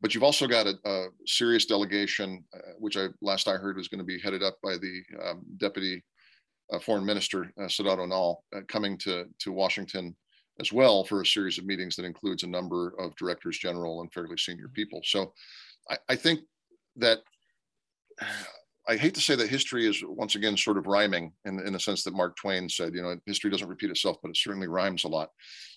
[0.00, 3.88] but you've also got a, a serious delegation, uh, which I last I heard was
[3.88, 6.02] going to be headed up by the um, Deputy
[6.72, 10.16] uh, Foreign Minister uh, Sedat Önal uh, coming to to Washington
[10.60, 14.12] as well for a series of meetings that includes a number of directors general and
[14.12, 15.00] fairly senior people.
[15.04, 15.32] So
[15.90, 16.40] I, I think
[16.96, 17.18] that
[18.86, 21.80] I hate to say that history is once again sort of rhyming in, in the
[21.80, 25.04] sense that Mark Twain said, you know, history doesn't repeat itself, but it certainly rhymes
[25.04, 25.30] a lot.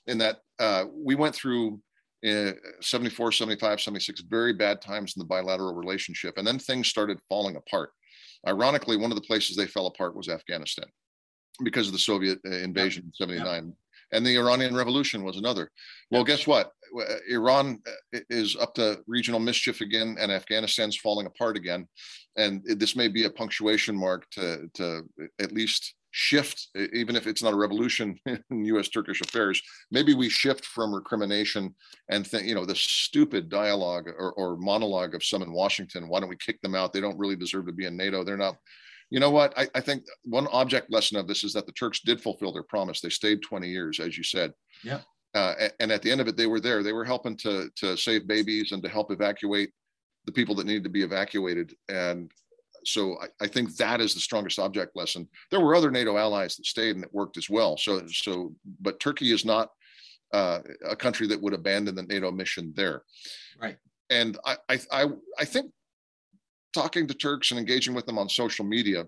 [0.07, 1.81] In that uh, we went through
[2.27, 7.19] uh, 74, 75, 76 very bad times in the bilateral relationship, and then things started
[7.29, 7.91] falling apart.
[8.47, 10.85] Ironically, one of the places they fell apart was Afghanistan
[11.63, 13.73] because of the Soviet uh, invasion in 79.
[14.11, 15.69] And the Iranian Revolution was another.
[16.11, 16.71] Well, guess what?
[16.97, 17.79] Uh, Iran
[18.15, 21.87] uh, is up to regional mischief again, and Afghanistan's falling apart again.
[22.37, 25.03] And this may be a punctuation mark to, to
[25.39, 28.89] at least shift, even if it's not a revolution in U.S.
[28.89, 31.75] Turkish affairs, maybe we shift from recrimination
[32.09, 36.07] and think, you know, the stupid dialogue or, or, monologue of some in Washington.
[36.07, 36.91] Why don't we kick them out?
[36.91, 38.23] They don't really deserve to be in NATO.
[38.23, 38.55] They're not.
[39.09, 39.57] You know what?
[39.57, 42.63] I, I think one object lesson of this is that the Turks did fulfill their
[42.63, 42.99] promise.
[42.99, 44.53] They stayed 20 years, as you said.
[44.83, 44.99] Yeah.
[45.33, 46.83] Uh, and at the end of it, they were there.
[46.83, 49.71] They were helping to to save babies and to help evacuate
[50.25, 51.73] the people that needed to be evacuated.
[51.89, 52.31] And
[52.85, 55.27] so I, I, think that is the strongest object lesson.
[55.51, 57.77] There were other NATO allies that stayed and that worked as well.
[57.77, 59.69] So so, but Turkey is not
[60.33, 63.03] uh, a country that would abandon the NATO mission there.
[63.61, 63.77] Right.
[64.09, 64.57] And I
[64.91, 65.05] I
[65.37, 65.71] I think
[66.77, 69.05] talking to Turks and engaging with them on social media,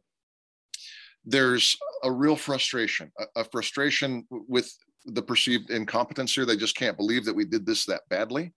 [1.26, 4.74] there's a real frustration, a, a frustration with
[5.06, 6.46] the perceived incompetence here.
[6.46, 8.54] They just can't believe that we did this that badly.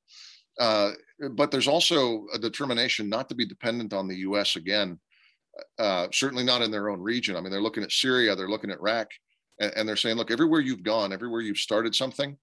[0.58, 0.92] Uh,
[1.32, 4.56] but there's also a determination not to be dependent on the U.S.
[4.56, 4.98] again
[5.78, 7.36] uh, certainly not in their own region.
[7.36, 9.08] I mean, they're looking at Syria, they're looking at Iraq,
[9.60, 12.36] and, and, they're saying, look, everywhere you've gone, everywhere you've started something,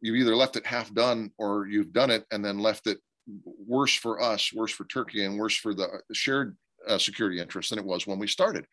[0.00, 2.98] you've either left it half done or you've done it and then left it
[3.44, 6.56] worse for us, worse for Turkey, and worse for the shared
[6.86, 8.66] uh, security interests than it was when we started.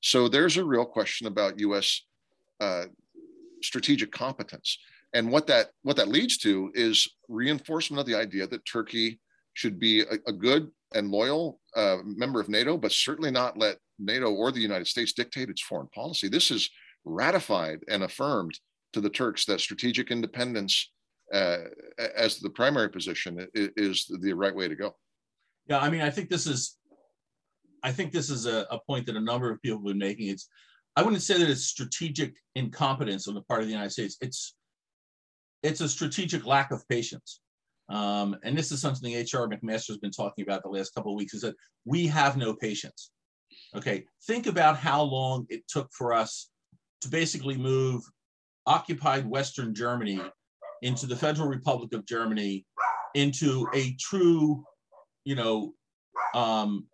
[0.00, 2.02] So there's a real question about U.S.
[2.60, 2.84] Uh,
[3.62, 4.78] strategic competence,
[5.12, 9.20] and what that what that leads to is reinforcement of the idea that Turkey
[9.54, 13.78] should be a, a good and loyal uh, member of NATO, but certainly not let
[13.98, 16.28] NATO or the United States dictate its foreign policy.
[16.28, 16.70] This is
[17.04, 18.58] ratified and affirmed
[18.92, 20.90] to the Turks that strategic independence
[21.32, 21.58] uh,
[22.16, 24.94] as the primary position is the right way to go.
[25.66, 26.76] Yeah, I mean, I think this is,
[27.82, 30.28] I think this is a, a point that a number of people have been making.
[30.28, 30.48] It's,
[30.96, 34.16] I wouldn't say that it's strategic incompetence on the part of the United States.
[34.20, 34.54] It's,
[35.62, 37.40] it's a strategic lack of patience.
[37.88, 41.16] Um, and this is something HR McMaster has been talking about the last couple of
[41.16, 43.10] weeks is that we have no patience.
[43.74, 46.50] Okay, think about how long it took for us
[47.00, 48.02] to basically move
[48.66, 50.20] occupied Western Germany
[50.82, 52.64] into the Federal Republic of Germany
[53.14, 54.64] into a true,
[55.24, 55.74] you know,
[56.34, 56.86] um,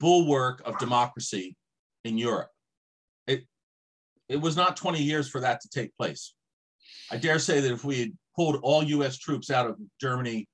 [0.00, 1.56] bulwark of democracy
[2.04, 2.50] in Europe.
[3.26, 3.44] It
[4.28, 6.34] it was not 20 years for that to take place.
[7.10, 9.18] I dare say that if we had pulled all U.S.
[9.18, 10.46] troops out of Germany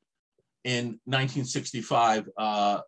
[0.65, 2.81] in 1965, uh,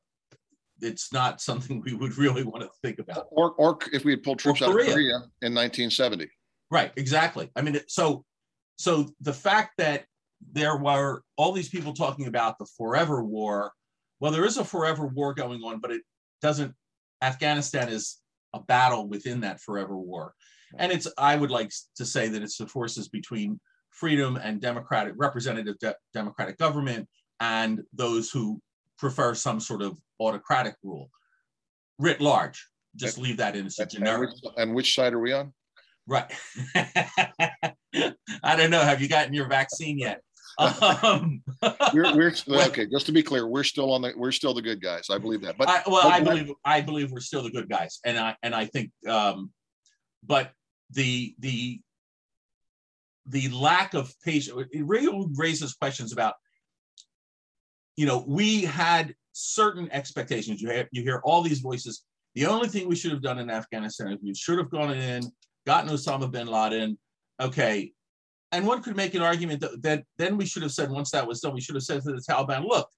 [0.80, 3.26] it's not something we would really want to think about.
[3.30, 6.28] Or, or if we had pulled troops out of Korea in 1970.
[6.70, 7.50] Right, exactly.
[7.56, 8.24] I mean, so
[8.76, 10.04] so the fact that
[10.52, 13.72] there were all these people talking about the forever war.
[14.20, 16.02] Well, there is a forever war going on, but it
[16.42, 16.74] doesn't.
[17.22, 18.20] Afghanistan is
[18.52, 20.34] a battle within that forever war,
[20.78, 21.08] and it's.
[21.18, 23.60] I would like to say that it's the forces between
[23.90, 27.08] freedom and democratic representative de- democratic government
[27.40, 28.60] and those who
[28.98, 31.10] prefer some sort of autocratic rule.
[31.98, 32.68] writ large.
[32.96, 35.52] Just leave that in as a And which, and which side are we on?
[36.06, 36.32] Right.
[38.42, 38.80] I don't know.
[38.80, 40.20] Have you gotten your vaccine yet?
[40.58, 41.42] Um,
[41.92, 42.86] We're, we're okay.
[42.86, 45.06] Just to be clear, we're still on the we're still the good guys.
[45.10, 45.56] I believe that.
[45.58, 48.36] But I, well, but I believe I believe we're still the good guys, and I
[48.42, 49.50] and I think, um,
[50.22, 50.52] but
[50.90, 51.80] the the
[53.26, 56.34] the lack of patience it really raises questions about,
[57.96, 60.60] you know, we had certain expectations.
[60.60, 62.04] You have you hear all these voices.
[62.34, 65.22] The only thing we should have done in Afghanistan is we should have gone in,
[65.66, 66.98] gotten Osama bin Laden.
[67.40, 67.92] Okay,
[68.52, 71.26] and one could make an argument that, that then we should have said once that
[71.26, 72.88] was done, we should have said to the Taliban, look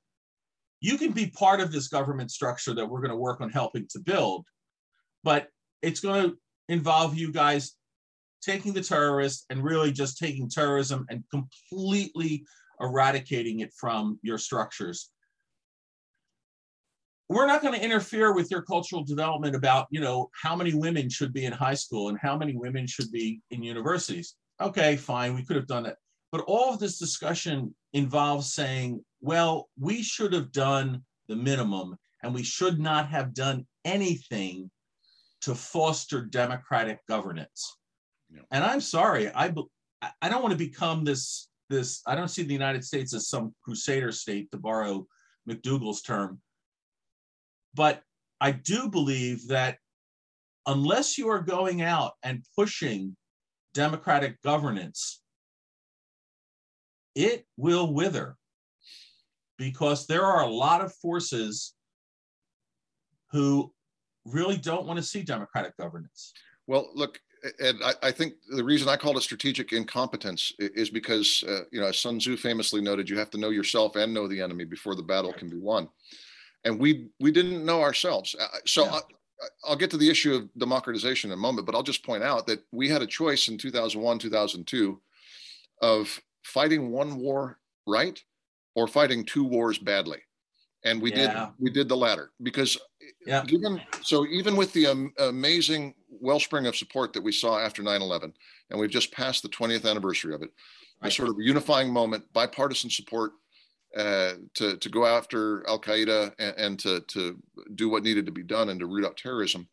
[0.80, 3.86] you can be part of this government structure that we're going to work on helping
[3.90, 4.44] to build,
[5.24, 5.48] but
[5.82, 6.36] it's going to
[6.68, 7.74] involve you guys
[8.42, 12.44] taking the terrorists and really just taking terrorism and completely
[12.80, 15.10] eradicating it from your structures.
[17.28, 21.08] We're not going to interfere with your cultural development about, you know, how many women
[21.08, 24.36] should be in high school and how many women should be in universities.
[24.60, 25.96] Okay, fine, we could have done that.
[26.30, 32.32] But all of this discussion involves saying, well, we should have done the minimum and
[32.34, 34.70] we should not have done anything
[35.42, 37.76] to foster democratic governance.
[38.30, 38.42] Yeah.
[38.50, 42.42] And I'm sorry, I, I- I don't want to become this, this, I don't see
[42.42, 45.06] the United States as some crusader state, to borrow
[45.48, 46.40] McDougall's term.
[47.76, 48.02] But
[48.40, 49.76] I do believe that
[50.66, 53.16] unless you are going out and pushing
[53.74, 55.20] democratic governance,
[57.14, 58.36] it will wither
[59.58, 61.74] because there are a lot of forces
[63.30, 63.72] who
[64.24, 66.32] really don't want to see democratic governance.
[66.66, 67.20] Well, look,
[67.60, 71.80] and I, I think the reason I called it strategic incompetence is because, uh, you
[71.80, 74.64] know, as Sun Tzu famously noted, you have to know yourself and know the enemy
[74.64, 75.88] before the battle can be won.
[76.66, 78.34] And we we didn't know ourselves.
[78.38, 78.96] Uh, So Yeah.
[78.96, 79.00] I,
[79.68, 82.46] I'll get to the issue of democratization in a moment, but I'll just point out
[82.46, 85.00] that we had a choice in 2001, 2002
[85.82, 88.18] of fighting one war right
[88.74, 90.20] or fighting two wars badly.
[90.84, 91.16] And we Yeah.
[91.20, 92.76] did we did the latter because
[93.26, 93.44] Yeah.
[93.44, 98.32] given so even with the um, amazing wellspring of support that we saw after 9-11
[98.70, 100.50] and we've just passed the 20th anniversary of it
[101.02, 103.32] a sort of unifying moment bipartisan support
[103.96, 107.36] uh, to, to go after al-qaeda and, and to, to
[107.74, 109.66] do what needed to be done and to root out terrorism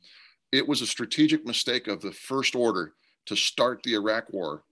[0.53, 2.93] it was a strategic mistake of the first order
[3.25, 4.63] to start the iraq war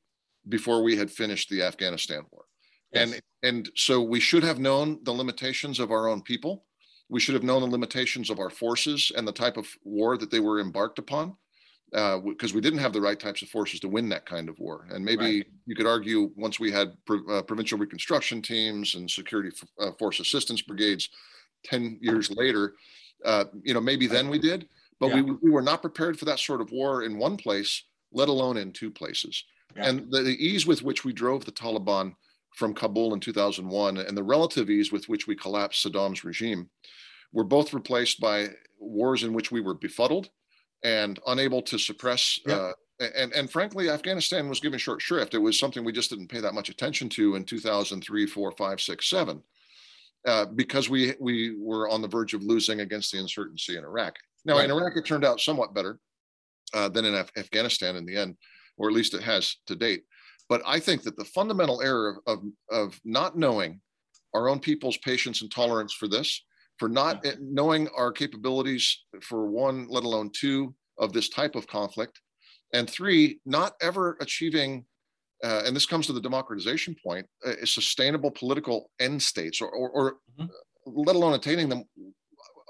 [0.48, 2.46] before we had finished the afghanistan war.
[2.94, 3.12] Yes.
[3.14, 6.66] and and so we should have known the limitations of our own people.
[7.10, 10.30] We should have known the limitations of our forces and the type of war that
[10.30, 11.36] they were embarked upon
[11.92, 14.88] because we didn't have the right types of forces to win that kind of war
[14.92, 15.48] and maybe Right.
[15.66, 19.92] you could argue once we had pro- uh, provincial reconstruction teams and security f- uh,
[20.00, 21.10] force assistance brigades
[21.66, 22.74] 10 years later
[23.26, 24.68] uh, you know maybe then we did
[25.00, 28.30] but we, we were not prepared for that sort of war in one place let
[28.30, 29.44] alone in two places
[29.76, 29.88] Yeah.
[29.90, 32.16] and the, the ease with which we drove the taliban
[32.56, 36.70] from Kabul in 2001 and the relative ease with which we collapsed Saddam's regime
[37.34, 40.30] were both replaced by wars in which we were befuddled
[40.84, 42.40] and unable to suppress.
[42.48, 45.34] Uh, and, and frankly, Afghanistan was given short shrift.
[45.34, 48.82] It was something we just didn't pay that much attention to in 2003, 4, 5,
[48.82, 49.44] 6, 7,
[50.28, 54.18] uh, because we, we were on the verge of losing against the insurgency in Iraq.
[54.46, 56.00] Now, in Iraq, it turned out somewhat better
[56.74, 58.36] uh, than in Af- Afghanistan in the end,
[58.78, 60.04] or at least it has to date.
[60.50, 63.82] But I think that the fundamental error of, of, of not knowing
[64.34, 66.44] our own people's patience and tolerance for this,
[66.82, 71.68] for not eh, knowing our capabilities for one, let alone two, of this type of
[71.68, 72.20] conflict,
[72.74, 74.84] and three, not ever achieving,
[75.44, 79.70] uh, and this comes to the democratization point, a, a sustainable political end states, or,
[79.70, 80.50] or, or Mhm.
[80.88, 81.84] let alone attaining them,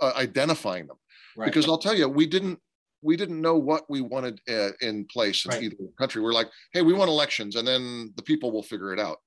[0.01, 0.97] uh, identifying them.
[1.37, 1.45] Right.
[1.45, 2.59] Because I'll tell you, we didn't
[3.03, 5.63] we didn't know what we wanted uh, in place in Right.
[5.63, 6.21] either country.
[6.21, 9.19] We're like, hey, we want elections, and then the people will figure it out.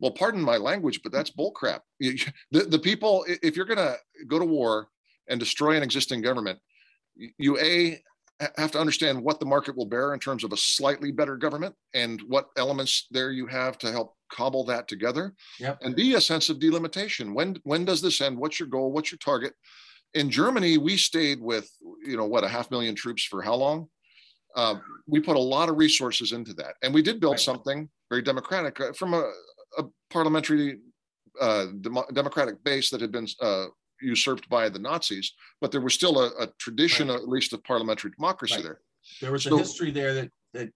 [0.00, 1.80] Well, pardon my language, but that's bullcrap.
[2.50, 4.88] The, the people, if you're going to go to war
[5.28, 6.58] and destroy an existing government,
[7.16, 8.00] you- a
[8.56, 11.74] have to understand what the market will bear in terms of a slightly better government
[11.94, 15.34] and what elements there you have to help cobble that together.
[15.58, 15.78] Yep.
[15.82, 17.34] And b a sense of delimitation.
[17.34, 18.38] When when does this end?
[18.38, 18.92] What's your goal?
[18.92, 19.54] What's your target?
[20.14, 21.68] in Germany, we stayed with,
[22.02, 23.88] you know, what, a half million troops for how long?
[24.56, 26.76] Um, we put a lot of resources into that.
[26.82, 27.40] And we did build Right.
[27.40, 29.30] something very democratic uh, from a,
[29.78, 30.78] a parliamentary
[31.40, 33.66] uh, demo- democratic base that had been uh,
[34.02, 37.16] usurped by the Nazis, but there was still a, a tradition, Right.
[37.16, 38.64] at least, of parliamentary democracy Right.
[38.64, 38.80] there.
[39.20, 40.68] there was a history there that that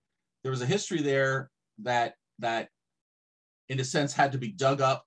[0.43, 2.69] there was a history there that that
[3.69, 5.05] in a sense had to be dug up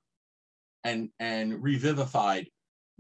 [0.84, 2.48] and and revivified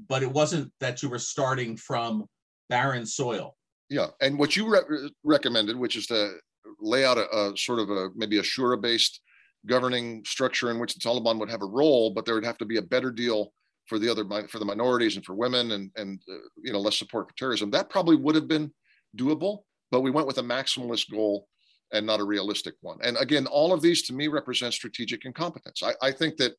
[0.09, 2.25] but it wasn't that you were starting from
[2.69, 3.55] barren soil.
[3.89, 6.33] Yeah, and what you re- recommended, which is to
[6.81, 9.21] lay out a, a sort of a maybe a shura-based
[9.65, 12.65] governing structure in which the Taliban would have a role, but there would have to
[12.65, 13.51] be a better deal
[13.87, 16.97] for the other for the minorities and for women and and uh, you know less
[16.97, 17.69] support for terrorism.
[17.71, 18.71] That probably would have been
[19.17, 19.59] doable,
[19.91, 21.47] but we went with a maximalist goal
[21.93, 22.97] and not a realistic one.
[23.03, 25.83] And again, all of these to me represent strategic incompetence.
[25.83, 26.53] I, I think that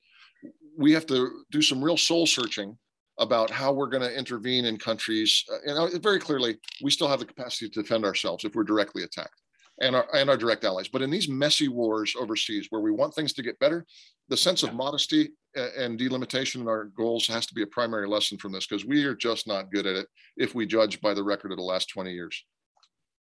[0.79, 2.79] we have to do some real soul searching
[3.19, 5.43] about how we're going to intervene in countries.
[5.51, 9.03] Uh, know, very clearly, we still have the capacity to defend ourselves if we're directly
[9.03, 9.41] attacked
[9.81, 10.89] and our, and our direct allies.
[10.89, 13.85] But in these messy wars overseas where we want things to get better,
[14.29, 18.39] the sense of modesty and delimitation in our goals has to be a primary lesson
[18.39, 20.07] from this because we are just not good at it
[20.37, 22.45] if we judge by the record of the last 20 years.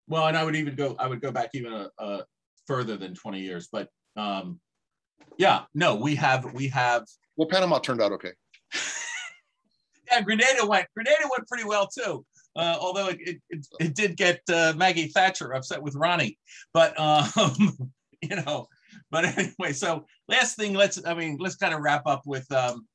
[0.09, 2.25] Well, and I would even go, I would go back even a, a
[2.67, 4.61] further than 20 years, but um,
[5.39, 7.05] yeah, no, we have, we have.
[7.37, 8.33] Well, Panama turned out okay.
[10.11, 12.25] yeah, Grenada went, Grenada went pretty well too.
[12.57, 16.39] Uh, although it, it, it, did get uh, Maggie Thatcher upset with Ronnie,
[16.73, 17.93] but um,
[18.23, 18.69] you know,
[19.11, 22.51] but anyway, so last thing, let's I mean, let's kind of wrap up with.
[22.53, 22.87] Um,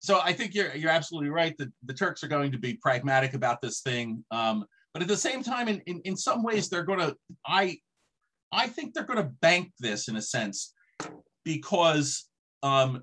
[0.00, 3.34] so I think you're you're absolutely right that the Turks are going to be pragmatic
[3.34, 4.64] about this thing, um,
[4.94, 7.14] but at the same time, in, in in some ways, they're going to
[7.46, 7.78] I
[8.50, 10.72] I think they're going to bank this in a sense
[11.44, 12.28] because
[12.62, 13.02] um,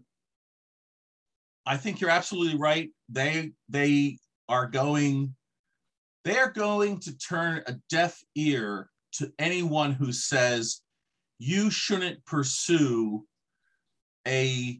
[1.66, 2.90] I think you're absolutely right.
[3.10, 4.18] They they
[4.50, 5.36] are going
[6.26, 10.82] they're going to turn a deaf ear to anyone who says
[11.38, 13.26] you shouldn't pursue
[14.28, 14.80] a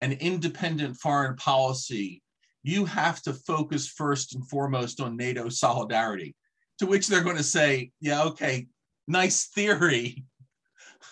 [0.00, 2.22] an independent foreign policy.
[2.62, 6.34] You have to focus first and foremost on nato solidarity.
[6.80, 8.66] To which they're going to say yeah okay
[9.06, 10.24] nice theory.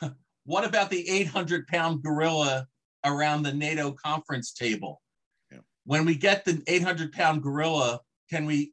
[0.45, 2.67] What about the 800 pound gorilla
[3.05, 5.02] around the nato conference table.
[5.85, 8.73] When we get the 800 pound gorilla can we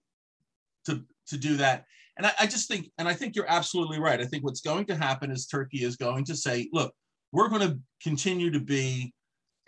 [0.85, 1.85] to to do that
[2.19, 4.19] and I, I, just think, and I think you're absolutely right.
[4.19, 6.93] I think what's going to happen is Turkey is going to say, look,
[7.31, 9.13] we're going to continue to be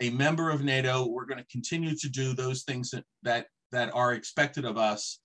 [0.02, 1.06] a member of NATO.
[1.06, 5.20] We're going to continue to do those things that that that are expected of us,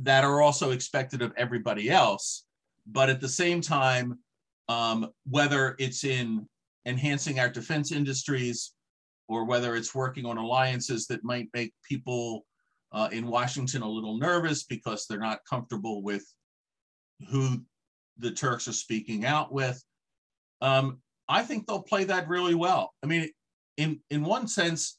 [0.00, 2.44] that are also expected of everybody else.
[2.88, 4.18] But at the same time,
[4.68, 6.48] um, whether it's in
[6.86, 8.72] enhancing our defense industries
[9.28, 12.44] or whether it's working on alliances that might make people
[12.92, 16.24] uh, in Washington a little nervous because they're not comfortable with
[17.30, 17.62] who
[18.18, 19.82] the Turks are speaking out with.
[20.60, 20.98] Um,
[21.28, 22.92] I think they'll play that really well.
[23.02, 23.30] I mean,
[23.76, 24.98] in in one sense,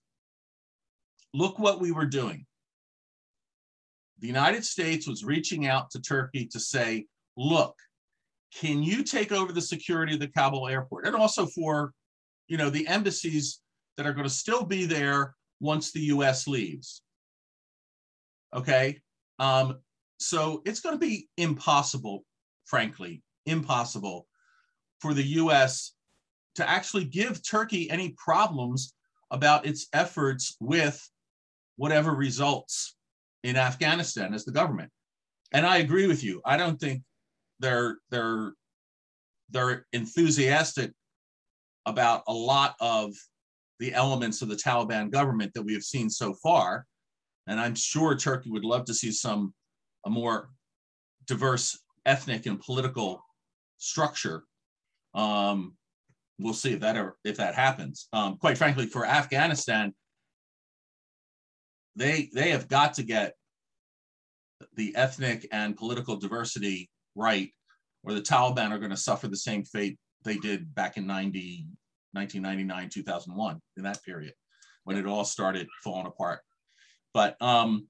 [1.34, 2.46] look what we were doing.
[4.20, 7.06] The United States was reaching out to Turkey to say,
[7.38, 7.76] look,
[8.54, 11.06] can you take over the security of the Kabul airport?
[11.06, 11.92] And also for,
[12.48, 13.62] you know, the embassies
[13.98, 17.02] that are going to still be there once the US leaves.
[18.54, 19.02] Okay.
[19.40, 19.80] Um,
[20.20, 22.24] so it's going to be impossible,
[22.66, 24.28] frankly, impossible
[25.00, 25.94] for the US
[26.56, 28.94] to actually give Turkey any problems
[29.32, 31.10] about its efforts with
[31.76, 32.96] whatever results
[33.44, 34.92] in Afghanistan as the government.
[35.52, 36.42] And I agree with you.
[36.46, 37.04] I don't think
[37.60, 38.54] they're they're
[39.50, 40.92] they're enthusiastic
[41.86, 43.14] about a lot of
[43.80, 46.86] the elements of the Taliban government that we have seen so far.
[47.48, 49.54] And I'm sure Turkey would love to see some
[50.06, 50.50] a more
[51.28, 53.24] diverse ethnic and political
[53.78, 54.44] structure.
[55.14, 55.76] Um,
[56.40, 58.08] we'll see if that ever, if that happens.
[58.14, 59.94] Um, quite frankly, for Afghanistan,
[61.96, 63.34] they they have got to get
[64.76, 67.52] the ethnic and political diversity right,
[68.04, 71.68] or the Taliban are going to suffer the same fate they did back in 90,
[72.16, 74.34] 1999, 2001, in that period,
[74.84, 76.40] when it all started falling apart.
[77.14, 77.88] But um,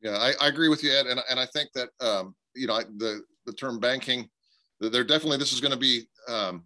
[0.00, 2.80] yeah, I, I agree with you, Ed, and and I think that um, you know
[2.98, 4.28] the the term banking,
[4.80, 6.64] they're definitely this is going to be um,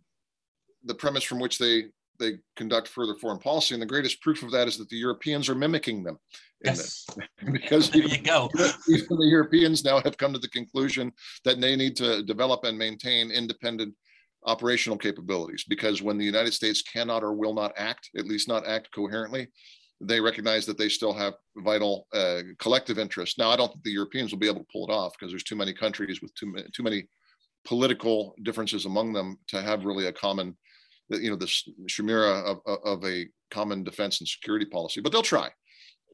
[0.84, 1.84] the premise from which they
[2.18, 5.48] they conduct further foreign policy, and the greatest proof of that is that the Europeans
[5.48, 6.18] are mimicking them.
[6.64, 7.06] Yes,
[7.52, 8.50] because there you go.
[8.88, 11.12] Even the Europeans now have come to the conclusion
[11.44, 13.94] that they need to develop and maintain independent
[14.46, 18.66] operational capabilities because when the United States cannot or will not act, at least not
[18.66, 19.48] act coherently,
[20.00, 23.38] they recognize that they still have vital uh, collective interests.
[23.38, 25.44] Now, I don't think the Europeans will be able to pull it off because there's
[25.44, 27.08] too many countries with too many, too many
[27.64, 30.56] political differences among them to have really a common,
[31.08, 35.00] you know, this chimera of, of a common defense and security policy.
[35.00, 35.50] But they'll try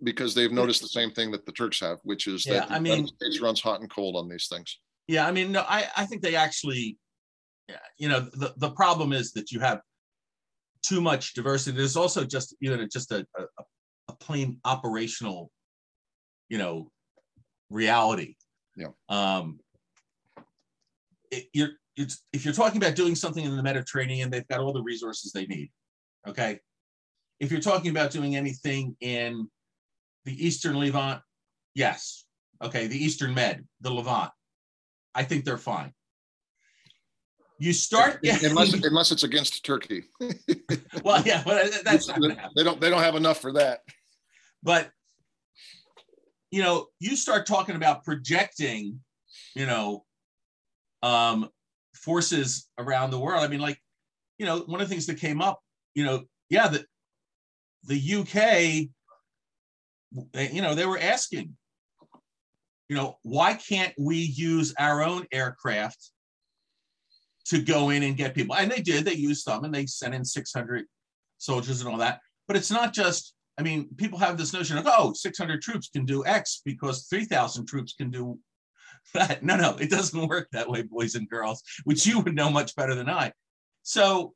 [0.04, 2.74] because they've noticed the same thing that the Turks have, which is yeah, that the
[2.74, 4.78] I mean, United States runs hot and cold on these things.
[5.06, 6.98] Yeah, I mean, no, I, I think they actually,
[7.98, 9.80] you know, the, the problem is that you have
[10.82, 11.76] too much diversity.
[11.76, 13.44] There's also just you know just a, a,
[14.08, 15.50] a plain operational,
[16.48, 16.90] you know,
[17.70, 18.36] reality.
[18.76, 18.88] Yeah.
[19.08, 19.60] Um,
[21.30, 24.72] it, you're it's, if you're talking about doing something in the Mediterranean, they've got all
[24.72, 25.70] the resources they need.
[26.26, 26.60] Okay.
[27.40, 29.48] If you're talking about doing anything in
[30.24, 31.20] the Eastern Levant,
[31.74, 32.24] yes.
[32.62, 32.86] Okay.
[32.86, 34.30] The Eastern Med, the Levant,
[35.14, 35.92] I think they're fine.
[37.60, 40.04] You start getting, unless unless it's against Turkey.
[41.02, 42.20] well, yeah, but that's not
[42.54, 43.80] They don't they don't have enough for that.
[44.62, 44.90] But
[46.50, 49.00] you know, you start talking about projecting,
[49.54, 50.04] you know,
[51.02, 51.48] um,
[51.94, 53.42] forces around the world.
[53.42, 53.78] I mean, like,
[54.38, 55.60] you know, one of the things that came up,
[55.94, 56.84] you know, yeah, the
[57.84, 58.88] the UK,
[60.52, 61.56] you know, they were asking,
[62.88, 66.12] you know, why can't we use our own aircraft
[67.48, 68.54] to go in and get people?
[68.54, 69.04] And they did.
[69.04, 70.84] They used them and they sent in 600
[71.38, 72.20] soldiers and all that.
[72.46, 73.34] But it's not just.
[73.58, 77.66] I mean, people have this notion of, oh, 600 troops can do X because 3,000
[77.66, 78.38] troops can do
[79.14, 79.42] that.
[79.42, 82.76] No, no, it doesn't work that way, boys and girls, which you would know much
[82.76, 83.32] better than I.
[83.82, 84.34] So,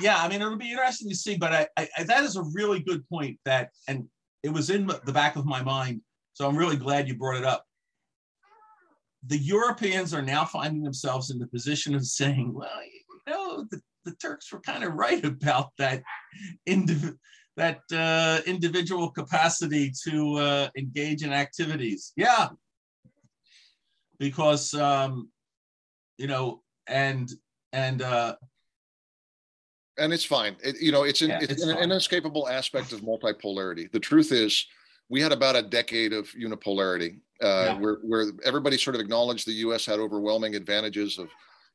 [0.00, 2.80] yeah, I mean, it'll be interesting to see, but I, I, that is a really
[2.80, 4.04] good point that, and
[4.42, 6.02] it was in the back of my mind.
[6.34, 7.64] So I'm really glad you brought it up.
[9.26, 13.80] The Europeans are now finding themselves in the position of saying, well, you know, the,
[14.04, 16.02] the Turks were kind of right about that
[16.68, 17.16] indiv-
[17.56, 22.12] that uh, individual capacity to uh, engage in activities.
[22.16, 22.48] Yeah,
[24.18, 25.30] because um,
[26.18, 27.30] you know, and
[27.72, 28.36] and uh,
[29.98, 30.56] and it's fine.
[30.62, 33.90] It, you know, it's, an, yeah, it's, it's an inescapable aspect of multipolarity.
[33.90, 34.66] The truth is,
[35.08, 37.78] we had about a decade of unipolarity, uh, yeah.
[37.78, 39.86] where where everybody sort of acknowledged the U.S.
[39.86, 41.28] had overwhelming advantages of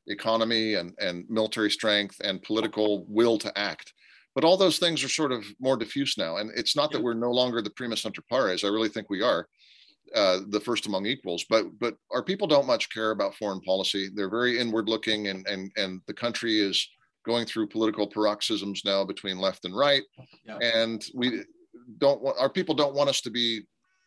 [0.07, 3.93] economy and and military strength and political will to act.
[4.33, 6.97] But all those things are sort of more diffuse now, and it's not yeah.
[6.97, 8.63] that we're no longer the primus inter pares.
[8.63, 9.47] I really think we are
[10.15, 11.45] uh, the first among equals.
[11.49, 14.09] But but our people don't much care about foreign policy.
[14.13, 16.87] They're very inward looking, and and and the country is
[17.25, 20.01] going through political paroxysms now between left and right.
[20.45, 20.57] Yeah.
[20.57, 21.43] And we
[21.97, 23.61] don't want our people don't want us to be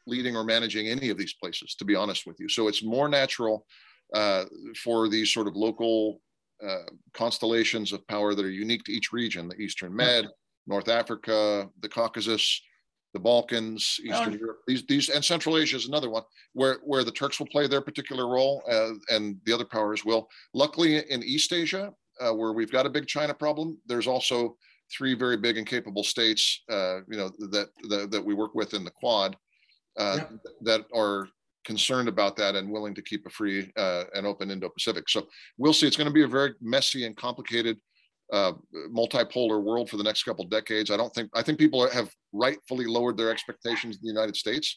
[0.06, 1.74] leading or managing any of these places.
[1.76, 3.66] To be honest with you, so it's more natural
[4.14, 4.44] uh,
[4.82, 6.20] for these sort of local
[6.66, 10.26] uh, constellations of power that are unique to each region: the Eastern Med,
[10.66, 12.60] North Africa, the Caucasus
[13.14, 14.38] the Balkans, Eastern oh.
[14.38, 17.66] Europe, these, these, and Central Asia is another one where, where the Turks will play
[17.66, 20.28] their particular role uh, and the other powers will.
[20.52, 24.56] Luckily, in East Asia, uh, where we've got a big China problem, there's also
[24.92, 28.74] three very big and capable states, uh, you know, that, that, that we work with
[28.74, 29.36] in the Quad
[29.98, 30.20] uh,
[30.62, 31.28] that are
[31.64, 35.08] concerned about that and willing to keep a free uh, and open Indo-Pacific.
[35.08, 35.26] So
[35.58, 35.86] we'll see.
[35.86, 37.78] It's going to be a very messy and complicated
[38.32, 38.52] uh,
[38.90, 40.90] multipolar world for the next couple decades.
[40.90, 44.76] I don't think I think people have rightfully lowered their expectations in the United States.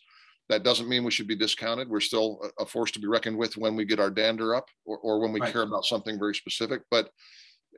[0.50, 1.90] That doesn't mean we should be discounted.
[1.90, 4.98] We're still a force to be reckoned with when we get our dander up or,
[5.00, 5.52] or when we right.
[5.52, 6.82] care about something very specific.
[6.90, 7.10] But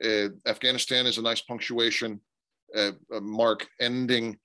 [0.04, 2.20] uh, Afghanistan is a nice punctuation
[2.76, 4.38] uh, mark ending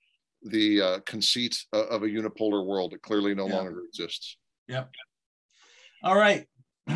[0.50, 2.92] the uh, conceit of a unipolar world.
[2.92, 3.56] It clearly no yeah.
[3.56, 4.36] longer exists.
[4.68, 4.90] Yep.
[6.02, 6.46] All right.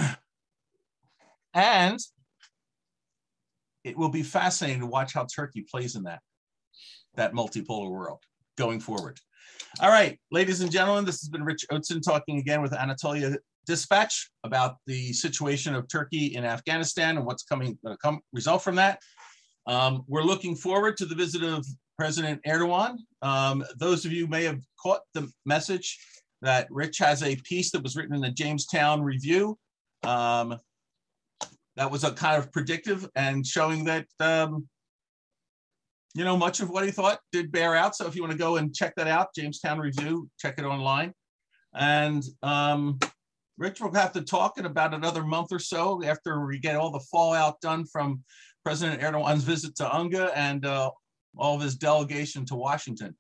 [1.53, 1.99] And
[3.83, 6.21] it will be fascinating to watch how Turkey plays in that
[7.17, 8.21] that multipolar world
[8.57, 9.19] going forward.
[9.81, 13.37] All right, ladies and gentlemen, this has been Rich Outzen talking again with Anatolia
[13.67, 18.63] Dispatch about the situation of Turkey in Afghanistan and what's coming going to come result
[18.63, 19.01] from that.
[19.67, 21.65] Um, we're looking forward to the visit of
[22.01, 22.97] President Erdogan.
[23.21, 25.99] Um, those of you may have caught the message
[26.41, 29.59] that Rich has a piece that was written in the Jamestown Review
[30.03, 30.57] um,
[31.77, 34.67] that was a kind of predictive and showing that um,
[36.15, 37.95] you know much of what he thought did bear out.
[37.95, 41.13] So if you want to go and check that out, Jamestown Review, check it online.
[41.75, 42.99] And um,
[43.59, 46.93] Rich will have to talk in about another month or so after we get all
[46.93, 48.25] the fallout done from
[48.65, 50.91] President Erdogan's visit to UNGA and uh,
[51.37, 53.17] all of his delegation to Washington.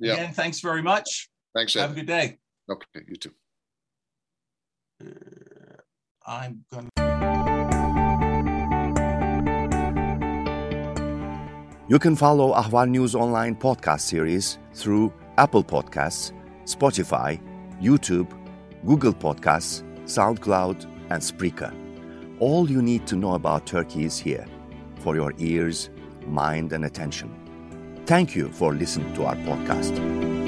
[0.00, 0.14] Yeah.
[0.14, 1.28] Again, thanks very much.
[1.54, 1.76] Thanks.
[1.76, 1.80] Ed.
[1.82, 2.38] Have a good day.
[2.70, 3.32] Okay, you too.
[5.04, 5.08] Uh,
[6.26, 7.02] I'm going to.
[11.88, 16.32] You can follow Ahval News Online podcast series through Apple Podcasts,
[16.64, 17.38] Spotify,
[17.82, 18.30] YouTube,
[18.86, 21.74] Google Podcasts, SoundCloud, and Spreaker.
[22.38, 24.46] All you need to know about Turkey is here
[25.00, 25.90] for your ears,
[26.26, 27.41] mind, and attention.
[28.06, 30.41] Thank you for listening to our podcast.